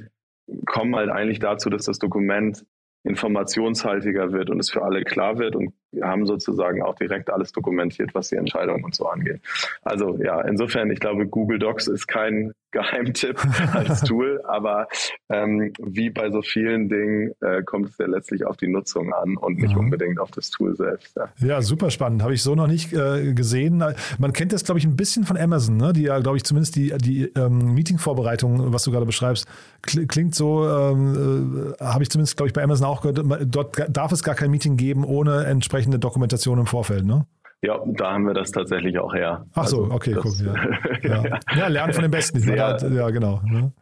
[0.67, 2.65] kommen halt eigentlich dazu, dass das Dokument
[3.05, 5.73] informationshaltiger wird und es für alle klar wird und
[6.03, 9.41] haben sozusagen auch direkt alles dokumentiert, was die Entscheidungen und so angeht.
[9.83, 13.39] Also ja, insofern, ich glaube, Google Docs ist kein, Geheimtipp
[13.73, 14.89] als Tool, aber
[15.31, 19.37] ähm, wie bei so vielen Dingen äh, kommt es ja letztlich auf die Nutzung an
[19.37, 19.81] und nicht mhm.
[19.81, 21.17] unbedingt auf das Tool selbst.
[21.17, 22.23] Ja, ja super spannend.
[22.23, 23.83] Habe ich so noch nicht äh, gesehen.
[24.19, 25.93] Man kennt das, glaube ich, ein bisschen von Amazon, ne?
[25.93, 29.47] die ja, glaube ich, zumindest die, die ähm, Meeting-Vorbereitung, was du gerade beschreibst,
[29.83, 34.13] klingt so, ähm, äh, habe ich zumindest, glaube ich, bei Amazon auch gehört, dort darf
[34.13, 37.27] es gar kein Meeting geben ohne entsprechende Dokumentation im Vorfeld, ne?
[37.63, 39.47] Ja, da haben wir das tatsächlich auch her.
[39.55, 41.23] Ach so, also, okay, guck, ja.
[41.25, 41.41] ja.
[41.57, 41.67] ja.
[41.67, 42.39] lernen von den Besten.
[42.39, 43.41] Sehr, ja, genau.
[43.45, 43.73] Ne?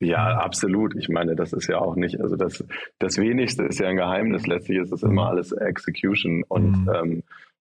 [0.00, 0.96] Ja, absolut.
[0.96, 2.64] Ich meine, das ist ja auch nicht, also das,
[2.98, 4.46] das Wenigste ist ja ein Geheimnis.
[4.46, 5.10] Letztlich ist es mhm.
[5.10, 6.90] immer alles Execution und, mhm.
[6.94, 7.22] ähm,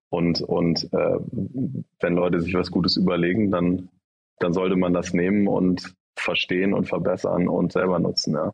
[0.10, 1.18] und, und äh,
[2.00, 3.90] wenn Leute sich was Gutes überlegen, dann,
[4.38, 8.54] dann sollte man das nehmen und verstehen und verbessern und selber nutzen, ja.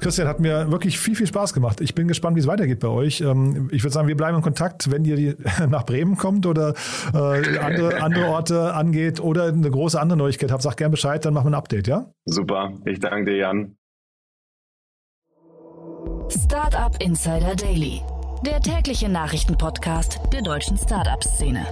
[0.00, 1.80] Christian, hat mir wirklich viel, viel Spaß gemacht.
[1.80, 3.20] Ich bin gespannt, wie es weitergeht bei euch.
[3.20, 5.36] Ähm, ich würde sagen, wir bleiben in Kontakt, wenn ihr
[5.68, 6.74] nach Bremen kommt oder
[7.14, 10.62] äh, andere, andere Orte angeht oder eine große andere Neuigkeit habt.
[10.62, 12.12] Sag gerne Bescheid, dann machen wir ein Update, ja?
[12.24, 12.72] Super.
[12.84, 13.76] Ich danke dir, Jan.
[16.28, 18.00] Startup Insider Daily,
[18.46, 21.66] der tägliche Nachrichtenpodcast der deutschen Startup-Szene.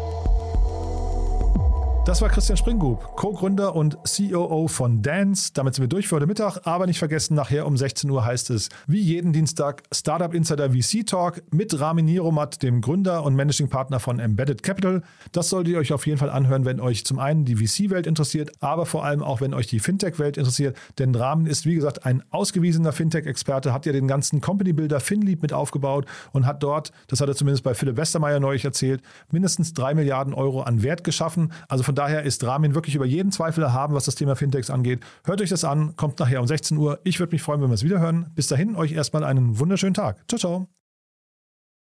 [2.09, 5.51] Das war Christian Springgub, Co-Gründer und COO von Dance.
[5.53, 8.49] Damit sind wir durch für heute Mittag, aber nicht vergessen, nachher um 16 Uhr heißt
[8.49, 13.69] es wie jeden Dienstag Startup Insider VC Talk mit Ramin Niromat, dem Gründer und Managing
[13.69, 15.03] Partner von Embedded Capital.
[15.33, 18.53] Das solltet ihr euch auf jeden Fall anhören, wenn euch zum einen die VC-Welt interessiert,
[18.61, 20.79] aber vor allem auch, wenn euch die Fintech-Welt interessiert.
[20.99, 25.53] Denn Ramin ist, wie gesagt, ein ausgewiesener Fintech-Experte, hat ja den ganzen Company-Builder FinLeap mit
[25.53, 29.93] aufgebaut und hat dort, das hat er zumindest bei Philipp Westermeier neulich erzählt, mindestens drei
[29.93, 31.53] Milliarden Euro an Wert geschaffen.
[31.69, 35.01] Also von daher ist Ramin wirklich über jeden Zweifel erhaben, was das Thema Fintechs angeht.
[35.25, 37.01] Hört euch das an, kommt nachher um 16 Uhr.
[37.05, 38.31] Ich würde mich freuen, wenn wir es wieder hören.
[38.35, 40.25] Bis dahin, euch erstmal einen wunderschönen Tag.
[40.29, 40.78] Ciao, ciao.